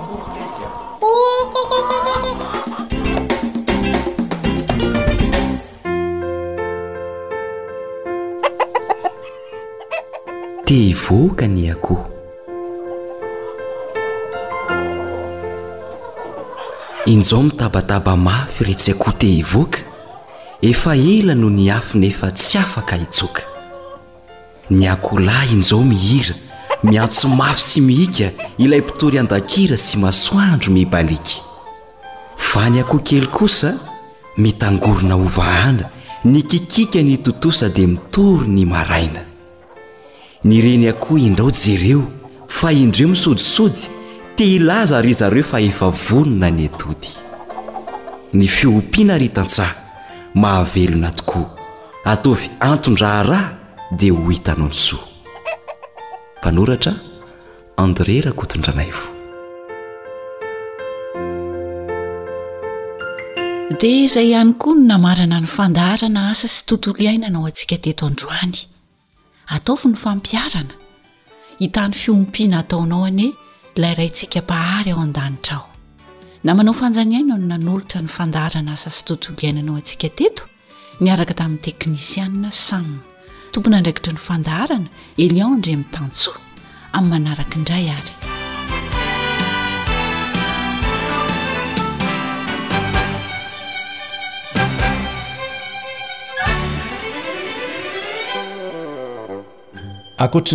ivoka 10.71 11.47
ny 11.47 11.67
akoho 11.71 12.07
in'zao 17.05 17.43
mitabataba 17.43 18.15
mafy 18.15 18.63
retsy 18.63 18.91
akoho 18.91 19.11
tehivoaka 19.11 19.79
efa 20.69 20.95
ela 21.13 21.36
no 21.36 21.49
ny 21.49 21.67
afy 21.75 21.97
nefa 21.99 22.31
tsy 22.38 22.57
afaka 22.63 22.95
hitsoka 22.95 23.41
ny 24.69 24.88
akolahy 24.95 25.51
in'izao 25.53 25.84
mihira 25.84 26.36
miantso 26.84 27.27
mafy 27.29 27.61
sy 27.61 27.81
mihika 27.81 28.31
ilay 28.57 28.81
mpitory 28.81 29.19
andakira 29.19 29.77
sy 29.77 29.97
masoandro 29.97 30.71
mibalika 30.73 31.39
va 32.53 32.69
ny 32.69 32.79
akoh 32.79 33.01
kely 33.03 33.27
kosa 33.27 33.73
mitangorona 34.38 35.15
hovahana 35.15 35.89
ny 36.25 36.41
kikika 36.41 37.01
ny 37.01 37.17
totosa 37.17 37.69
dia 37.69 37.88
mitory 37.88 38.47
ny 38.47 38.65
maraina 38.65 39.21
ny 40.45 40.61
reny 40.61 40.88
akoho 40.89 41.17
indrao 41.17 41.51
je 41.51 41.77
reo 41.77 42.03
fa 42.47 42.71
indreo 42.71 43.07
misodisody 43.07 43.88
te 44.36 44.47
ilaza 44.55 45.01
ry 45.01 45.13
zareo 45.13 45.43
fa 45.43 45.61
efa 45.61 45.89
vonona 45.89 46.51
ny 46.51 46.65
etody 46.65 47.09
ny 48.34 48.47
fihompina 48.47 49.17
ry 49.17 49.29
tantsaha 49.29 49.75
mahavelona 50.36 51.11
tokoa 51.11 51.49
ataovy 52.05 52.49
anton-draaraha 52.59 53.49
dia 53.91 54.13
ho 54.13 54.29
hitanao 54.29 54.67
ny 54.67 54.73
soa 54.73 55.12
panoratra 56.46 56.94
andrera 57.86 58.32
kotondranayfo 58.39 59.06
dia 63.80 63.98
izay 64.06 64.28
ihany 64.32 64.52
koa 64.62 64.76
no 64.78 64.84
namarana 64.89 65.38
ny 65.44 65.48
fandaharana 65.56 66.22
asa 66.32 66.48
sy 66.56 66.62
tontolo 66.70 67.00
iainanao 67.06 67.46
antsika 67.50 67.78
teto 67.86 68.04
androany 68.12 68.58
ataofa 69.56 69.88
ny 69.91 69.98
fampiarana 70.04 70.76
hitany 71.62 71.94
fiompiana 72.02 72.56
ataonao 72.64 73.02
ane 73.10 73.28
layrayintsika 73.82 74.39
mpahary 74.46 74.91
ao 74.91 75.02
an-danitra 75.06 75.56
ao 75.60 75.68
na 76.46 76.52
manao 76.58 76.74
fanjaniainao 76.82 77.38
no 77.41 77.48
nanolotra 77.52 78.00
ny 78.04 78.10
fandaharana 78.18 78.70
asa 78.78 78.89
sy 78.98 79.02
tontolo 79.08 79.38
iainanao 79.46 79.76
antsika 79.80 80.08
teto 80.20 80.44
niaraka 81.04 81.34
tamin'ny 81.39 81.64
teknisianna 81.68 82.50
san 82.68 82.88
darakndry 83.54 83.54
ayankoatra 83.54 84.80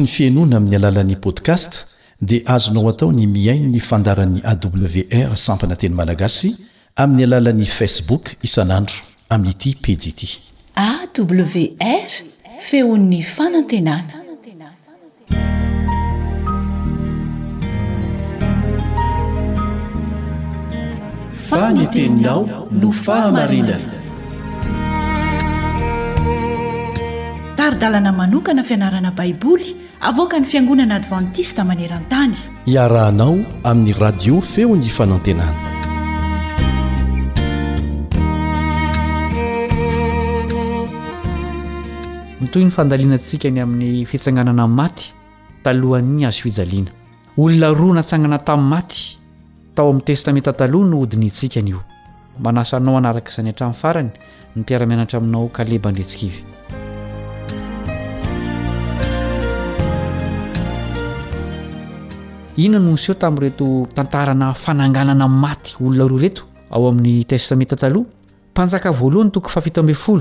ny 0.01 0.07
fianoana 0.07 0.57
amin'ny 0.57 0.77
alalan'ni 0.77 1.17
podcast 1.17 1.99
dia 2.23 2.41
azonao 2.47 2.89
atao 2.91 3.13
ny 3.13 3.27
miaino 3.27 3.69
ny 3.71 3.79
fandaran'y 3.81 4.41
awr 4.45 5.37
sampana 5.39 5.77
teny 5.77 5.95
malagasy 5.95 6.57
amin'ny 6.97 7.25
alalan'ni 7.31 7.67
facebook 7.67 8.25
isan'andro 8.43 8.97
amin'nyity 9.31 9.75
pedi 9.83 10.09
ity 10.11 10.29
awr 10.77 12.38
feon'ny 12.59 13.23
fanantenana 13.23 14.17
faniteninao 21.31 22.69
no 22.73 22.91
fahamarina 22.91 23.79
daridalana 27.57 28.13
manokana 28.13 28.65
fianarana 28.67 29.11
baiboly 29.15 29.67
avoka 30.01 30.39
ny 30.41 30.45
fiangonana 30.47 30.95
advantista 30.99 31.63
maneran-tany 31.65 32.35
iarahanao 32.67 33.39
amin'ny 33.65 33.95
radio 34.03 34.43
feon'ny 34.43 34.91
fanantenana 34.91 35.68
toy 42.49 42.65
ny 42.65 42.71
fandalianantsikany 42.73 43.61
amin'ny 43.61 44.05
fitsanganana 44.09 44.63
anny 44.65 44.75
maty 44.77 45.13
talohan'ny 45.65 46.25
azijaliana 46.29 46.91
olona 47.37 47.69
roa 47.79 47.95
natsangana 47.99 48.39
tami'n 48.39 48.69
maty 48.75 49.19
tao 49.75 49.89
amin' 49.91 50.05
testamenta 50.05 50.53
taloha 50.53 50.87
no 50.89 51.01
hodinyntsika 51.03 51.63
ny 51.63 51.71
io 51.71 51.81
manasanao 52.45 52.97
anaraka 52.97 53.33
zany 53.37 53.49
hatan'nyfarany 53.53 54.11
ny 54.57 54.61
mpiarameanatra 54.63 55.19
aminao 55.19 55.49
kalebandretsikiv 55.53 56.35
inona 62.57 62.85
nooseo 62.87 63.15
tamn'reto 63.15 63.67
tantarana 63.95 64.55
fananganana 64.55 65.25
amn'ny 65.25 65.41
maty 65.41 65.77
olona 65.81 66.09
roa 66.09 66.23
reto 66.25 66.43
ao 66.71 66.89
amin'ny 66.89 67.25
testameta 67.25 67.77
taloha 67.77 68.07
mpanjaka 68.53 68.91
voalohany 68.91 69.31
toko 69.31 69.49
faifol 69.51 70.21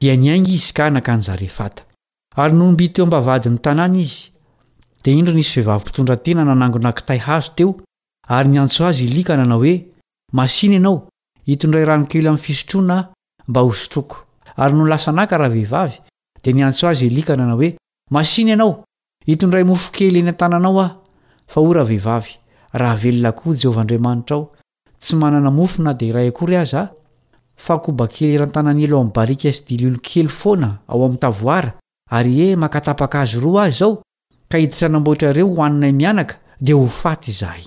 dia 0.00 0.14
nyainga 0.16 0.50
izy 0.50 0.72
ka 0.72 0.90
nakanzarefata 0.90 1.82
ary 2.38 2.54
nomby 2.54 2.86
teo 2.94 3.04
ambavadiny 3.04 3.58
tanàna 3.58 3.98
izy 3.98 4.30
dea 5.02 5.14
indro 5.18 5.34
nisy 5.34 5.54
vehivavympitondratena 5.58 6.42
nanangona 6.44 6.88
akitay 6.90 7.18
hazo 7.26 7.52
teo 7.56 7.70
ary 8.28 8.48
nyantso 8.48 8.84
azy 8.86 9.04
ilikana 9.04 9.44
nao 9.44 9.58
hoe 9.60 9.74
masina 10.32 10.74
ianao 10.74 11.08
itondray 11.52 11.84
ranokely 11.84 12.28
amin'ny 12.28 12.44
fisotroana 12.46 12.96
mba 13.48 13.60
hositroko 13.60 14.16
ary 14.62 14.74
nolasa 14.74 15.10
anaka 15.10 15.38
rahavehivavy 15.38 15.96
de 16.44 16.52
niantso 16.52 16.88
azy 16.88 17.06
elika 17.06 17.36
na 17.36 17.44
ana 17.44 17.52
hoe 17.54 17.76
masina 18.10 18.50
ianao 18.50 18.84
itondray 19.26 19.64
mofokely 19.64 20.22
ny 20.22 20.28
an-tananao 20.28 20.80
aho 20.84 20.94
fa 21.46 21.60
ora 21.60 21.82
vehivavy 21.84 22.32
raha 22.80 22.96
velonakoa 23.02 23.54
jeovaandriamanitra 23.60 24.36
ao 24.36 24.50
tsy 25.00 25.16
manana 25.16 25.50
mofona 25.50 25.92
dea 25.98 26.08
iray 26.08 26.28
akory 26.28 26.56
azaa 26.56 26.80
ah. 26.82 26.88
kobakely 27.66 28.34
erantananelo 28.34 28.96
aoa'nybarika 28.98 29.52
z 29.52 29.58
dilolokely 29.68 30.28
foana 30.28 30.70
ao 30.88 31.04
ami'nytavoara 31.04 31.72
ary 32.10 32.42
e, 32.52 32.56
makatapaka 32.56 33.20
azy 33.20 33.40
ro 33.40 33.58
azy 33.58 33.76
zao 33.78 34.02
ka 34.48 34.58
hiditra 34.58 34.88
nambohtra 34.88 35.32
reo 35.32 35.46
hoaninay 35.54 35.92
mianaka 35.92 36.34
dia 36.60 36.74
ho 36.76 36.86
faty 36.86 37.32
zahay 37.32 37.64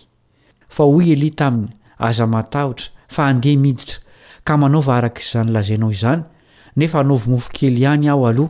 fa 0.76 0.84
hoy 0.84 1.12
eli 1.14 1.32
taminy 1.32 1.70
aza 1.98 2.26
matahotra 2.28 2.90
fa 3.08 3.28
andea 3.28 3.58
miditra 3.58 4.00
ka 4.44 4.58
manaova 4.58 4.98
arak' 4.98 5.22
zanylazainao 5.32 5.92
izany 5.92 6.24
nefa 6.76 7.00
anaovimofo 7.00 7.50
kely 7.54 7.86
any 7.88 8.08
aho 8.10 8.28
aloh 8.28 8.50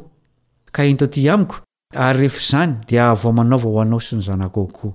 k 0.72 0.84
entot 0.90 1.18
aiko 1.18 1.56
ary 1.96 2.20
rehezany 2.28 2.74
dia 2.88 3.14
vmanaova 3.14 3.70
hoanao 3.70 4.00
sy 4.00 4.16
ny 4.16 4.22
zanakoko 4.24 4.94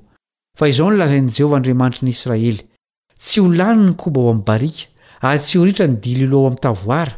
zao 0.72 0.90
nylazain'jehovaandriamanitry 0.90 2.04
ny 2.06 2.10
israely 2.10 2.62
tsy 3.18 3.40
olany 3.40 3.82
nyba 3.90 4.20
ao 4.22 4.34
'nybaa 4.34 4.95
ary 5.22 5.38
tsy 5.40 5.58
oritra 5.58 5.86
ny 5.86 5.96
diloilo 6.02 6.38
ao 6.42 6.46
ami'ntavoara 6.50 7.12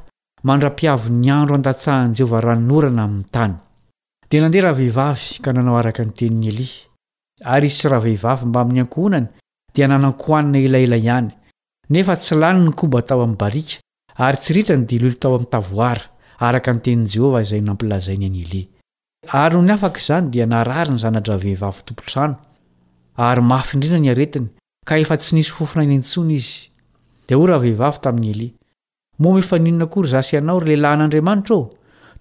mandra-piavo 0.44 1.08
ny 1.10 1.30
andro 1.34 1.54
andatsahan'jehova 1.58 2.40
ranorana 2.40 3.04
amin'ny 3.04 3.26
tany 3.34 3.54
d 4.30 4.38
adea 4.46 4.62
rahavehivavy 4.64 5.40
ka 5.42 5.52
nanao 5.52 5.78
araka 5.78 6.04
ny 6.04 6.12
teninyelia 6.18 7.48
ary 7.54 7.66
iz 7.66 7.78
sy 7.80 7.88
rahavehivavy 7.90 8.46
mbamin'ny 8.46 8.82
ankohonany 8.84 9.26
dia 9.74 9.86
nanan-kohanina 9.88 10.58
elaela 10.68 10.96
ihany 10.96 11.28
nefa 11.90 12.14
tsy 12.16 12.34
lany 12.38 12.60
ny 12.68 12.72
koba 12.78 13.02
tao 13.02 13.22
amin'ny 13.22 13.40
barika 13.40 13.80
ary 14.26 14.36
tsy 14.38 14.50
ritra 14.56 14.76
ny 14.76 14.86
diloilo 14.86 15.18
tao 15.18 15.34
ami'nytavoara 15.36 16.06
araka 16.46 16.72
nytenin'i 16.72 17.10
jehovah 17.16 17.42
izay 17.42 17.60
nampilazainy 17.66 18.26
any 18.30 18.42
elia 18.46 18.70
ary 19.42 19.54
no 19.56 19.62
ny 19.62 19.74
afaka 19.74 19.98
izany 19.98 20.30
dia 20.30 20.46
narary 20.46 20.94
ny 20.94 20.98
zanadra 21.02 21.36
vehivavy 21.42 21.82
tompotrano 21.84 22.36
ary 23.18 23.42
mafyindrindra 23.42 23.98
ny 24.00 24.10
aretiny 24.14 24.46
ka 24.86 24.94
efa 25.02 25.18
tsy 25.18 25.34
nisy 25.34 25.50
fofinainy 25.50 25.98
ntsony 25.98 26.36
izy 26.38 26.67
rhavehivavy 27.36 27.98
tamin'ny 28.00 28.30
eli 28.30 28.54
momfaninna 29.18 29.86
kory 29.86 30.08
zas 30.08 30.32
ianao 30.32 30.60
ry 30.60 30.76
lelahyn'andriamanitra 30.76 31.56
e 31.60 31.70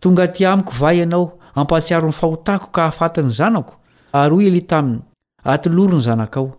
tonga 0.01 0.28
tiamiko 0.28 0.72
va 0.80 0.91
ianao 0.93 1.38
ampatsiaro 1.55 2.08
'ny 2.08 2.12
fahotako 2.14 2.68
ka 2.72 2.82
ahafatiny 2.82 3.30
zanako 3.30 3.74
ary 4.14 4.34
oy 4.36 4.47
eli 4.47 4.62
taminy 4.66 4.99
aloro 5.43 5.97
ny 5.97 6.01
zanakao 6.01 6.58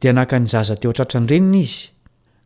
d 0.00 0.12
naknyzaza 0.12 0.76
teo 0.76 0.90
atratra 0.90 1.20
anrenina 1.20 1.58
izy 1.58 1.88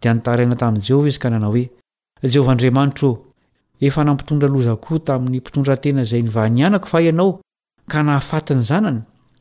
di 0.00 0.08
ntaina 0.08 0.56
tamin'jehova 0.56 1.08
izy 1.08 1.18
ka 1.18 1.30
nana 1.30 1.48
oevriaai 1.48 2.36
enampitondralozao 3.80 4.78
tamin'ny 5.04 5.38
mpitondratena 5.40 6.04
zay 6.04 6.22
niaako 6.50 6.98
ianao 6.98 7.40
k 7.90 8.02
nahaanyz 8.02 8.70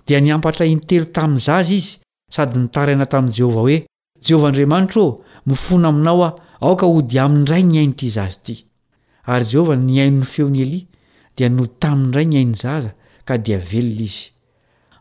dia 0.07 0.19
niampatra 0.21 0.65
intelo 0.67 1.05
tamin'n' 1.11 1.39
zaza 1.39 1.73
izy 1.73 1.99
sady 2.31 2.59
nitaraina 2.59 3.05
tamin'i 3.07 3.33
jehovah 3.35 3.59
hoe 3.63 3.77
jehovahandriamanitra 4.21 5.01
ô 5.03 5.09
mifona 5.45 5.87
aminao 5.89 6.23
aho 6.23 6.35
aoka 6.61 6.85
ho 6.85 7.01
di 7.01 7.19
amindray 7.19 7.63
ny 7.63 7.71
hainyity 7.77 8.09
zaza 8.09 8.37
ity 8.39 8.55
ary 9.27 9.45
jehovah 9.45 9.75
niainony 9.77 10.25
feony 10.25 10.61
eli 10.61 10.87
dia 11.37 11.49
noy 11.49 11.69
tamin'ray 11.81 12.25
ny 12.25 12.35
hain'ny 12.37 12.55
zaza 12.55 12.91
ka 13.27 13.37
dia 13.37 13.57
velona 13.57 14.01
izy 14.03 14.29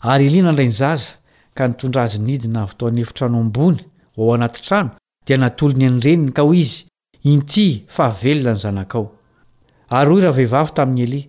ary 0.03 0.27
eli 0.27 0.43
na 0.43 0.49
andray 0.51 0.67
ny 0.69 0.73
zaza 0.73 1.17
ka 1.55 1.67
nitondrazy 1.69 2.19
nidina 2.19 2.63
avy 2.63 2.75
taony 2.79 3.01
efitranoambony 3.01 3.79
oao 4.19 4.35
anaty 4.35 4.63
trano 4.63 4.91
dia 5.27 5.37
natolo 5.39 5.73
ny 5.77 5.87
anyreniny 5.87 6.33
ka 6.33 6.43
ho 6.43 6.53
izy 6.55 6.85
inty 7.25 7.85
fa 7.89 8.11
velona 8.23 8.53
ny 8.53 8.59
zanakao 8.63 9.07
ary 9.91 10.11
hoy 10.13 10.21
raha 10.21 10.33
vehivavy 10.39 10.73
tamin'ny 10.77 11.03
eli 11.05 11.21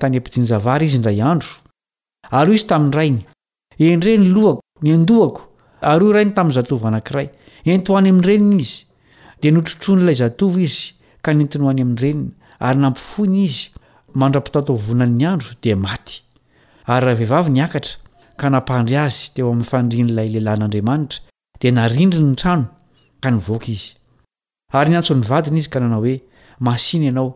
tany 0.00 0.16
ampiinidoy 0.16 0.68
o 0.68 0.70
izy 2.52 2.64
tamin'nyrainy 2.66 3.26
endre 3.78 4.18
ny 4.18 4.28
lohako 4.34 4.60
ny 4.82 4.94
andohako 4.96 5.42
ary 5.82 6.04
o 6.04 6.10
irainy 6.10 6.32
tamin'ny 6.34 6.54
zatovo 6.54 6.86
anankiray 6.88 7.28
ento 7.64 7.92
hoany 7.92 8.08
amin'nyrenina 8.10 8.60
izy 8.62 8.86
de 9.42 9.50
notrotronylay 9.52 10.14
zatovy 10.14 10.62
izy 10.64 10.94
ka 11.22 11.32
nentiny 11.34 11.64
ho 11.64 11.68
any 11.70 11.82
amin'ny 11.82 12.00
reniny 12.02 12.32
ary 12.58 12.78
nampifoiny 12.80 13.44
izy 13.44 13.60
mandra-pitataovonanny 14.20 15.24
andro 15.28 15.50
di 15.62 15.74
maty 15.74 16.22
ary 16.92 17.02
rah 17.06 17.14
vehivavy 17.20 17.50
ny 17.52 17.60
akatra 17.66 18.01
naadryazy 18.50 19.30
teo 19.34 19.50
amn'nyfandrin'lay 19.52 20.28
lehilahyn'adriamanitra 20.32 21.20
de 21.62 21.70
narindry 21.76 22.20
ny 22.26 22.34
trano 22.42 22.64
ka 23.22 23.28
nyaaiaynyantson'nyvadinyizy 23.30 25.68
ka 25.74 25.78
nana 25.84 25.96
hoe 26.00 26.14
ai 26.70 26.98
ianao 27.04 27.28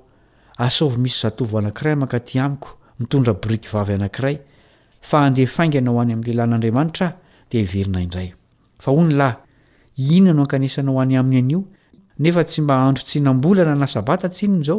asvymisy 0.66 1.18
zatovo 1.24 1.58
anakiray 1.60 1.96
mankatyaiko 2.02 2.68
mitondrabrukivavy 3.00 3.92
anaay 3.98 4.34
fa 5.08 5.16
adeaigana 5.28 5.90
hoany 5.94 6.12
am'nylelahn'aaanra 6.16 7.08
d 7.50 7.68
ny 9.12 9.32
inonano 10.16 10.42
ankanisana 10.44 10.90
ho 10.92 11.00
any 11.02 11.16
aminy 11.20 11.38
anio 11.44 11.60
nefa 12.22 12.42
tsy 12.48 12.60
ma 12.68 12.74
androtsinambolana 12.88 13.74
nasabata 13.82 14.28
ts 14.28 14.42
inynzao 14.46 14.78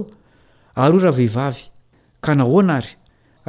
ary 0.75 0.97
o 0.97 0.99
raha 1.03 1.11
vehivavy 1.19 1.61
ka 2.25 2.35
nahoana 2.35 2.79
ry 2.85 2.91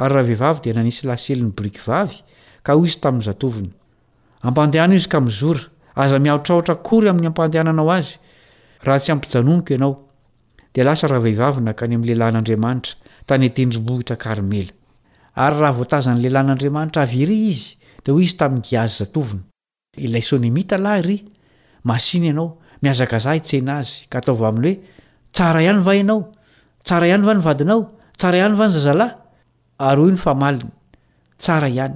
ary 0.01 0.11
rahavehivavy 0.15 0.59
di 0.63 0.73
nanisy 0.73 1.05
laselin'ny 1.07 1.51
brukvavy 1.59 2.15
ka 2.63 2.75
oizy 2.75 2.99
tamin'ny 2.99 3.25
zatovina 3.25 3.73
ampaeana 4.43 4.95
izy 4.95 5.07
ka 5.11 5.19
mizora 5.21 5.67
azamiaotraaotra 5.95 6.75
kory 6.83 7.09
amin'ny 7.09 7.31
ampaneananao 7.31 7.91
azyaha 7.91 8.99
tsy 8.99 9.11
ampiaoniko 9.11 10.05
aehiayalenehaayyainaamiazakazah 21.91 23.41
tsenaazy 23.47 23.95
ka 24.11 24.17
atao 24.19 24.35
va 24.41 24.47
amin'ny 24.49 24.75
hoetsara 24.75 25.61
ihany 25.61 25.81
va 25.87 25.93
inaosara 25.95 27.07
iany 27.07 27.23
vany 27.27 27.41
vadinao 27.47 27.81
tsara 28.17 28.37
ihany 28.37 28.55
va 28.55 28.65
ny 28.67 28.71
zazalay 28.73 29.11
ary 29.77 30.01
hoy 30.01 30.11
ny 30.11 30.17
famaliny 30.17 30.71
tsara 31.37 31.67
ihany 31.67 31.95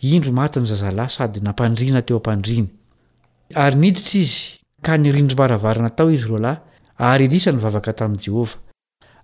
indro 0.00 0.32
matiny 0.32 0.66
zazalahy 0.66 1.10
sady 1.10 1.40
nampandrina 1.40 2.02
teo 2.02 2.16
ampandriny 2.16 2.68
ary 3.54 3.76
niditra 3.76 4.20
izy 4.20 4.58
ka 4.82 4.92
nirindrym-maravarynatao 4.96 6.10
izy 6.10 6.28
roalahy 6.28 6.60
ary 6.98 7.24
elisa 7.24 7.52
ny 7.52 7.58
vavaka 7.58 7.92
tamin'i 7.92 8.22
jehovah 8.26 8.54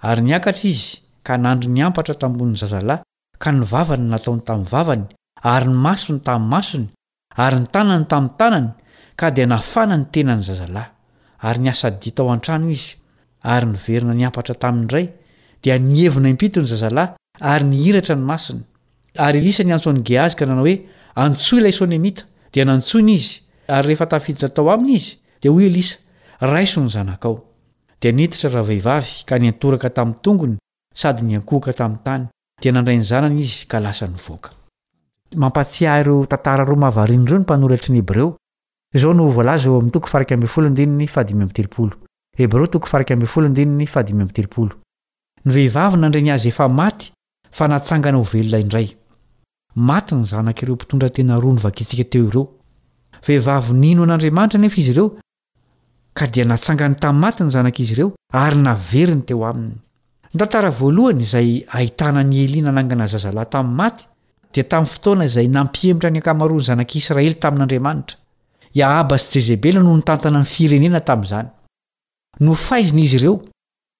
ary 0.02 0.22
niakatra 0.22 0.68
izy 0.68 0.98
ka 1.22 1.36
nandro 1.38 1.70
niampatra 1.70 2.14
tambonin'ny 2.14 2.58
zazalahy 2.58 3.02
ka 3.38 3.50
nyvavany 3.52 4.04
nataony 4.10 4.42
tamin'ny 4.42 4.68
vavany 4.70 5.04
ary 5.42 5.66
ny 5.66 5.74
masony 5.76 6.20
tamin'ny 6.20 6.50
masony 6.54 6.86
ary 7.36 7.56
nytanany 7.60 8.06
tamin'ny 8.10 8.36
tanany 8.38 8.68
ka 9.16 9.30
dia 9.30 9.46
nafana 9.46 9.96
ny 9.96 10.04
tenany 10.10 10.42
zazalahy 10.42 10.90
ary 11.42 11.58
ny 11.58 11.68
asadita 11.70 12.22
ao 12.22 12.32
an-tranoa 12.34 12.70
izy 12.74 12.96
ary 13.46 13.66
niverina 13.66 14.14
niampatra 14.14 14.54
tamindray 14.58 15.06
dia 15.62 15.78
nihevina 15.78 16.28
impito 16.28 16.58
ny 16.60 16.66
zazalahy 16.66 17.08
ary 17.40 17.62
nyhiratra 17.64 18.14
ny 18.18 18.22
masony 18.26 18.60
ary 19.16 19.38
elisa 19.38 19.62
ny 19.64 19.72
antso 19.72 19.90
any 19.90 20.02
geazy 20.02 20.36
ka 20.36 20.46
nanao 20.46 20.64
hoe 20.64 20.86
antsoy 21.14 21.58
ilay 21.60 21.72
sony 21.72 21.98
mita 21.98 22.22
dia 22.52 22.64
nantsoiny 22.64 23.12
izy 23.14 23.42
ary 23.68 23.86
rehefa 23.88 24.06
tafiditra 24.06 24.46
atao 24.48 24.70
aminy 24.72 24.94
izy 24.94 25.16
dia 25.42 25.52
oy 25.52 25.68
lisa 25.68 25.96
raiso 26.40 26.80
ny 26.82 26.88
zanakao 26.88 27.44
dia 28.00 28.12
nititra 28.12 28.50
raha 28.50 28.64
vehivavy 28.68 29.24
ka 29.26 29.38
niantoraka 29.38 29.90
tamin'ny 29.90 30.18
tongony 30.22 30.56
sady 30.94 31.22
nyankohoka 31.26 31.72
tamin'ny 31.72 32.02
tany 32.04 32.24
dia 32.62 32.72
nandray 32.72 32.96
ny 32.96 33.04
zanany 33.04 33.40
izy 33.40 33.66
ka 33.66 33.78
lasa 33.78 34.06
nyvoaka 34.06 34.50
maty 49.74 50.14
ny 50.14 50.24
zanak'ireo 50.24 50.74
mpitondra 50.74 51.10
tena 51.10 51.38
roa 51.40 51.54
ny 51.54 51.60
vakitsika 51.60 52.04
teo 52.10 52.26
ireo 52.28 52.42
vehivavy 53.26 53.74
nino 53.74 54.02
an'andriamanitra 54.06 54.58
nefa 54.62 54.78
izy 54.80 54.90
ireo 54.92 55.06
ka 56.14 56.26
dia 56.26 56.44
natsangany 56.44 56.94
tamin'ny 57.02 57.20
maty 57.22 57.44
ny 57.44 57.50
zanak'izy 57.54 57.94
ireo 57.94 58.12
ary 58.42 58.56
naveriny 58.66 59.22
teo 59.28 59.44
aminy 59.50 59.72
ny 60.30 60.38
tantara 60.42 60.70
voalohany 60.80 61.22
izay 61.26 61.50
ahitana 61.74 62.22
ni 62.22 62.44
elia 62.44 62.62
nanangana 62.66 63.06
zazalahy 63.06 63.50
tamin'ny 63.54 63.76
maty 63.82 64.06
dia 64.54 64.62
tamin'ny 64.64 64.92
fotoana 64.94 65.26
izay 65.30 65.48
nampiemitra 65.48 66.10
ny 66.10 66.18
ankamaroa 66.22 66.60
ny 66.60 66.66
zanak'israely 66.70 67.34
tamin'andriamanitra 67.46 68.16
iaaba 68.80 69.18
syi 69.18 69.32
jezebela 69.40 69.80
no 69.82 69.96
nitantana 69.96 70.44
ny 70.44 70.46
firenena 70.54 71.00
tamin'izany 71.00 71.48
no 72.40 72.54
faizina 72.66 73.00
izy 73.02 73.18
ireo 73.18 73.34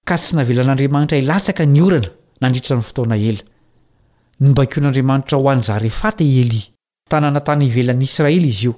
ka 0.07 0.15
tsy 0.17 0.35
navelan'andriamanitra 0.39 1.17
ilatsaka 1.19 1.65
ny 1.67 1.81
orana 1.87 2.11
nandritra 2.41 2.77
ny 2.79 2.87
fotoana 2.89 3.17
ela 3.31 3.43
nybakon'andriamanitra 4.43 5.37
ho 5.39 5.47
anzarefaty 5.49 6.25
i 6.33 6.39
eli 6.43 6.61
tanàna 7.09 7.39
tany 7.47 7.63
ivelan'nyisraely 7.69 8.49
izy 8.53 8.65
io 8.67 8.73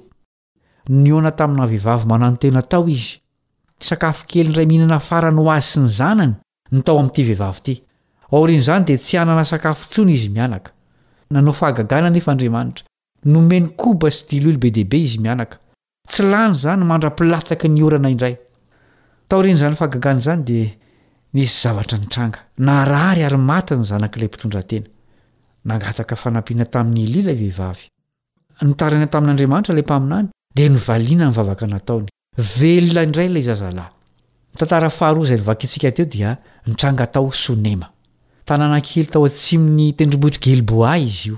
nyona 1.04 1.32
tamina 1.38 1.66
vehivavy 1.70 2.04
manano 2.10 2.36
tena 2.42 2.62
tao 2.70 2.84
izy 2.88 3.18
sakafo 3.80 4.24
kely 4.30 4.48
ndray 4.52 4.66
mihinana 4.66 4.98
farany 5.08 5.38
ho 5.40 5.50
azy 5.50 5.68
sy 5.72 5.80
ny 5.82 5.88
zanany 5.98 6.34
ny 6.72 6.80
tao 6.82 6.96
amin'ity 7.00 7.22
vehivavy 7.28 7.58
ity 7.62 7.74
ao 8.30 8.42
ren'zany 8.48 8.84
de 8.86 8.96
tsy 8.98 9.18
anana 9.18 9.44
sakafo 9.44 9.82
ntsony 9.88 10.12
izy 10.16 10.28
mianaka 10.36 10.70
nanao 11.30 11.52
fahagagana 11.52 12.14
ef 12.20 12.28
andriamaitra 12.28 12.84
nomeny 13.34 13.66
koba 13.80 14.10
sy 14.10 14.22
dilil 14.30 14.58
be 14.62 14.70
debe 14.70 14.94
izy 15.06 15.18
mianaka 15.18 15.56
tsy 16.08 16.22
lany 16.22 16.54
zany 16.54 16.84
mandrapilatsaka 16.84 17.66
ny 17.68 17.82
orana 17.82 18.10
inray 18.14 18.36
taorn'zanyfahagaaa 19.28 20.20
zany 20.26 20.42
de 20.48 20.60
nisy 21.34 21.60
zavatra 21.64 21.98
nytranga 21.98 22.40
na 22.66 22.84
rary 22.84 23.24
arymaty 23.26 23.74
ny 23.76 23.84
zanak'lay 23.90 24.28
mndatena 24.46 24.86
nangataka 25.70 26.14
fanampina 26.22 26.64
tamin'ny 26.74 27.04
lialavehivavy 27.14 27.84
ntaaina 28.70 29.06
tamin'andriamanitra 29.14 29.72
lay 29.78 29.84
mpaminany 29.90 30.26
de 30.56 30.64
nivalina 30.74 31.24
nyvavaka 31.30 31.64
nataony 31.74 32.06
veonindray 32.60 33.28
lay 33.34 33.44
zazay 33.48 33.72
tntahazay 34.58 35.14
nivaktsika 35.40 35.88
teo 35.96 36.06
dia 36.14 36.30
nitranga 36.68 37.06
tao 37.14 37.28
sea 37.42 37.86
tanànakey 38.48 39.04
tao 39.12 39.22
atsy 39.30 39.54
mny 39.64 39.86
tendromohitry 39.98 40.42
geloa 40.46 40.92
izy 41.08 41.30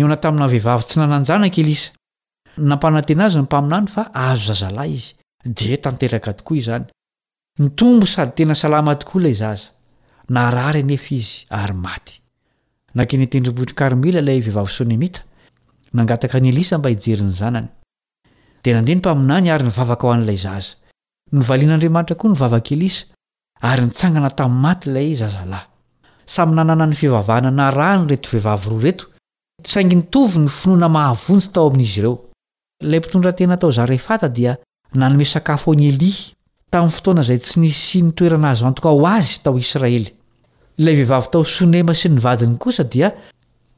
ionaehivatsy 0.00 0.96
aeaazynympaiay 1.02 3.86
fa 3.94 4.02
azo 4.28 4.44
zazaah 4.60 4.86
izy 4.96 5.10
de 5.58 5.70
taneaka 5.84 6.30
tokoa 6.38 6.60
zanyn 6.66 8.00
sadytena 8.14 8.54
aaatooa 8.64 9.20
lay 9.24 9.34
za 9.42 9.50
naay 10.36 10.78
nea 10.90 11.02
izy 11.20 11.36
ayy 11.60 12.18
natedramilayivaenmb 12.94 14.04
'nymai 14.04 14.20
arynivavaa 14.20 14.64
h 14.64 14.82
n'lay 20.18 20.38
nvaan'adaantra 21.32 22.16
koa 22.20 22.30
nvavake 22.34 22.74
ary 23.70 23.82
nitsangana 23.86 24.30
tami'ny 24.40 24.62
maty 24.64 24.88
ilay 24.90 25.14
zzalahy 25.14 25.66
samy 26.26 26.52
nanna 26.54 26.86
ny 26.86 26.94
fivavahna 26.96 27.50
na 27.50 27.70
any 27.94 28.08
ret 28.10 28.24
vehivav 28.32 28.66
roret 28.70 29.00
saingy 29.72 29.94
nitovy 29.98 30.38
ny 30.44 30.48
finoana 30.58 30.88
mahavonjy 30.96 31.48
tao 31.54 31.70
amin'izy 31.70 32.00
ireo 32.00 32.16
lay 32.90 32.98
mpitondratena 32.98 33.56
tao 33.56 33.70
zreata 33.72 34.28
dia 34.28 34.56
nanome 34.94 35.24
sakafo 35.24 35.74
ny 35.74 35.84
eli 35.90 36.12
tamin'ny 36.70 36.92
fotoana 36.94 37.22
zay 37.22 37.38
tsy 37.38 37.60
nisy 37.60 38.02
ntoerana 38.02 38.50
azoatka 38.50 38.88
o 38.90 39.06
azytaoy 39.06 39.62
ilay 40.78 40.96
vehivavy 40.96 41.28
tao 41.32 41.44
sonema 41.44 41.94
sy 41.94 42.08
ny 42.08 42.20
vadiny 42.20 42.56
kosa 42.58 42.84
dia 42.84 43.10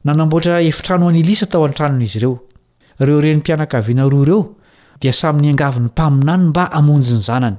nanamboatra 0.05 0.61
efitrano 0.61 1.07
anylisa 1.09 1.45
tao 1.51 1.63
an-tranona 1.67 2.03
izy 2.03 2.17
ireo 2.19 2.39
ireo 3.01 3.19
reny 3.23 3.37
mpianaka 3.39 3.81
vianaroa 3.81 4.21
ireo 4.23 4.41
dia 5.01 5.11
samyn'ny 5.13 5.49
angavi 5.51 5.79
n'ny 5.79 5.91
mpaminany 5.91 6.43
mba 6.49 6.65
hamonjy 6.73 7.13
ny 7.13 7.19
zanany 7.27 7.57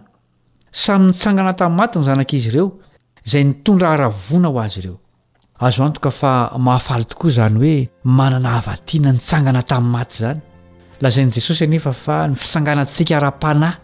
samy 0.72 1.04
ny 1.08 1.12
tsangana 1.12 1.52
tami'ny 1.54 1.78
maty 1.80 1.96
ny 1.98 2.04
zanaka 2.04 2.32
izy 2.36 2.48
ireo 2.50 2.66
izay 3.26 3.44
nitondra 3.44 3.88
haravona 3.92 4.48
ho 4.48 4.58
azy 4.64 4.78
ireo 4.80 4.96
azo 5.66 5.84
antoka 5.84 6.10
fa 6.10 6.32
mahafaly 6.58 7.04
tokoa 7.04 7.30
izany 7.30 7.56
hoe 7.60 7.76
manana 8.04 8.50
havatiana 8.56 9.12
nitsangana 9.12 9.62
tamin'ny 9.62 9.96
maty 9.96 10.14
izany 10.20 10.40
lazain'i 11.02 11.34
jesosy 11.36 11.64
anefa 11.64 11.92
fa 11.92 12.16
ny 12.28 12.34
fisanganantsika 12.34 13.20
ra-panahy 13.20 13.76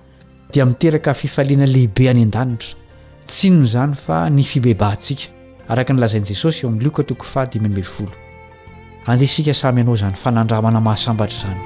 dia 0.53 0.65
miteraka 0.67 1.13
fifaliana 1.15 1.67
lehibe 1.75 2.09
any 2.11 2.25
an-danitra 2.25 2.73
tsinony 3.29 3.65
izany 3.69 3.95
fa 4.05 4.29
ny 4.33 4.43
fibebantsika 4.51 5.29
araka 5.73 5.93
nylazaini 5.95 6.27
jesosy 6.27 6.61
eo 6.65 6.69
amin'nloka 6.69 7.03
toko 7.03 7.25
fadimymelyfolo 7.25 8.13
andesika 9.07 9.55
samy 9.55 9.79
ianao 9.81 9.97
zany 9.97 10.17
fa 10.23 10.31
nandramana 10.31 10.81
mahasambatra 10.81 11.39
zany 11.45 11.61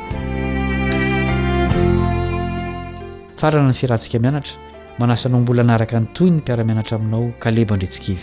farana 3.41 3.69
ny 3.69 3.75
firantsika 3.81 4.19
mianatra 4.19 4.53
manasanao 4.99 5.41
mbola 5.41 5.63
naraka 5.63 6.01
ny 6.01 6.07
toy 6.15 6.31
ny 6.31 6.37
mpiaramianatra 6.39 6.97
aminao 6.99 7.27
ka 7.41 7.51
leba 7.51 7.75
indretsikivy 7.75 8.23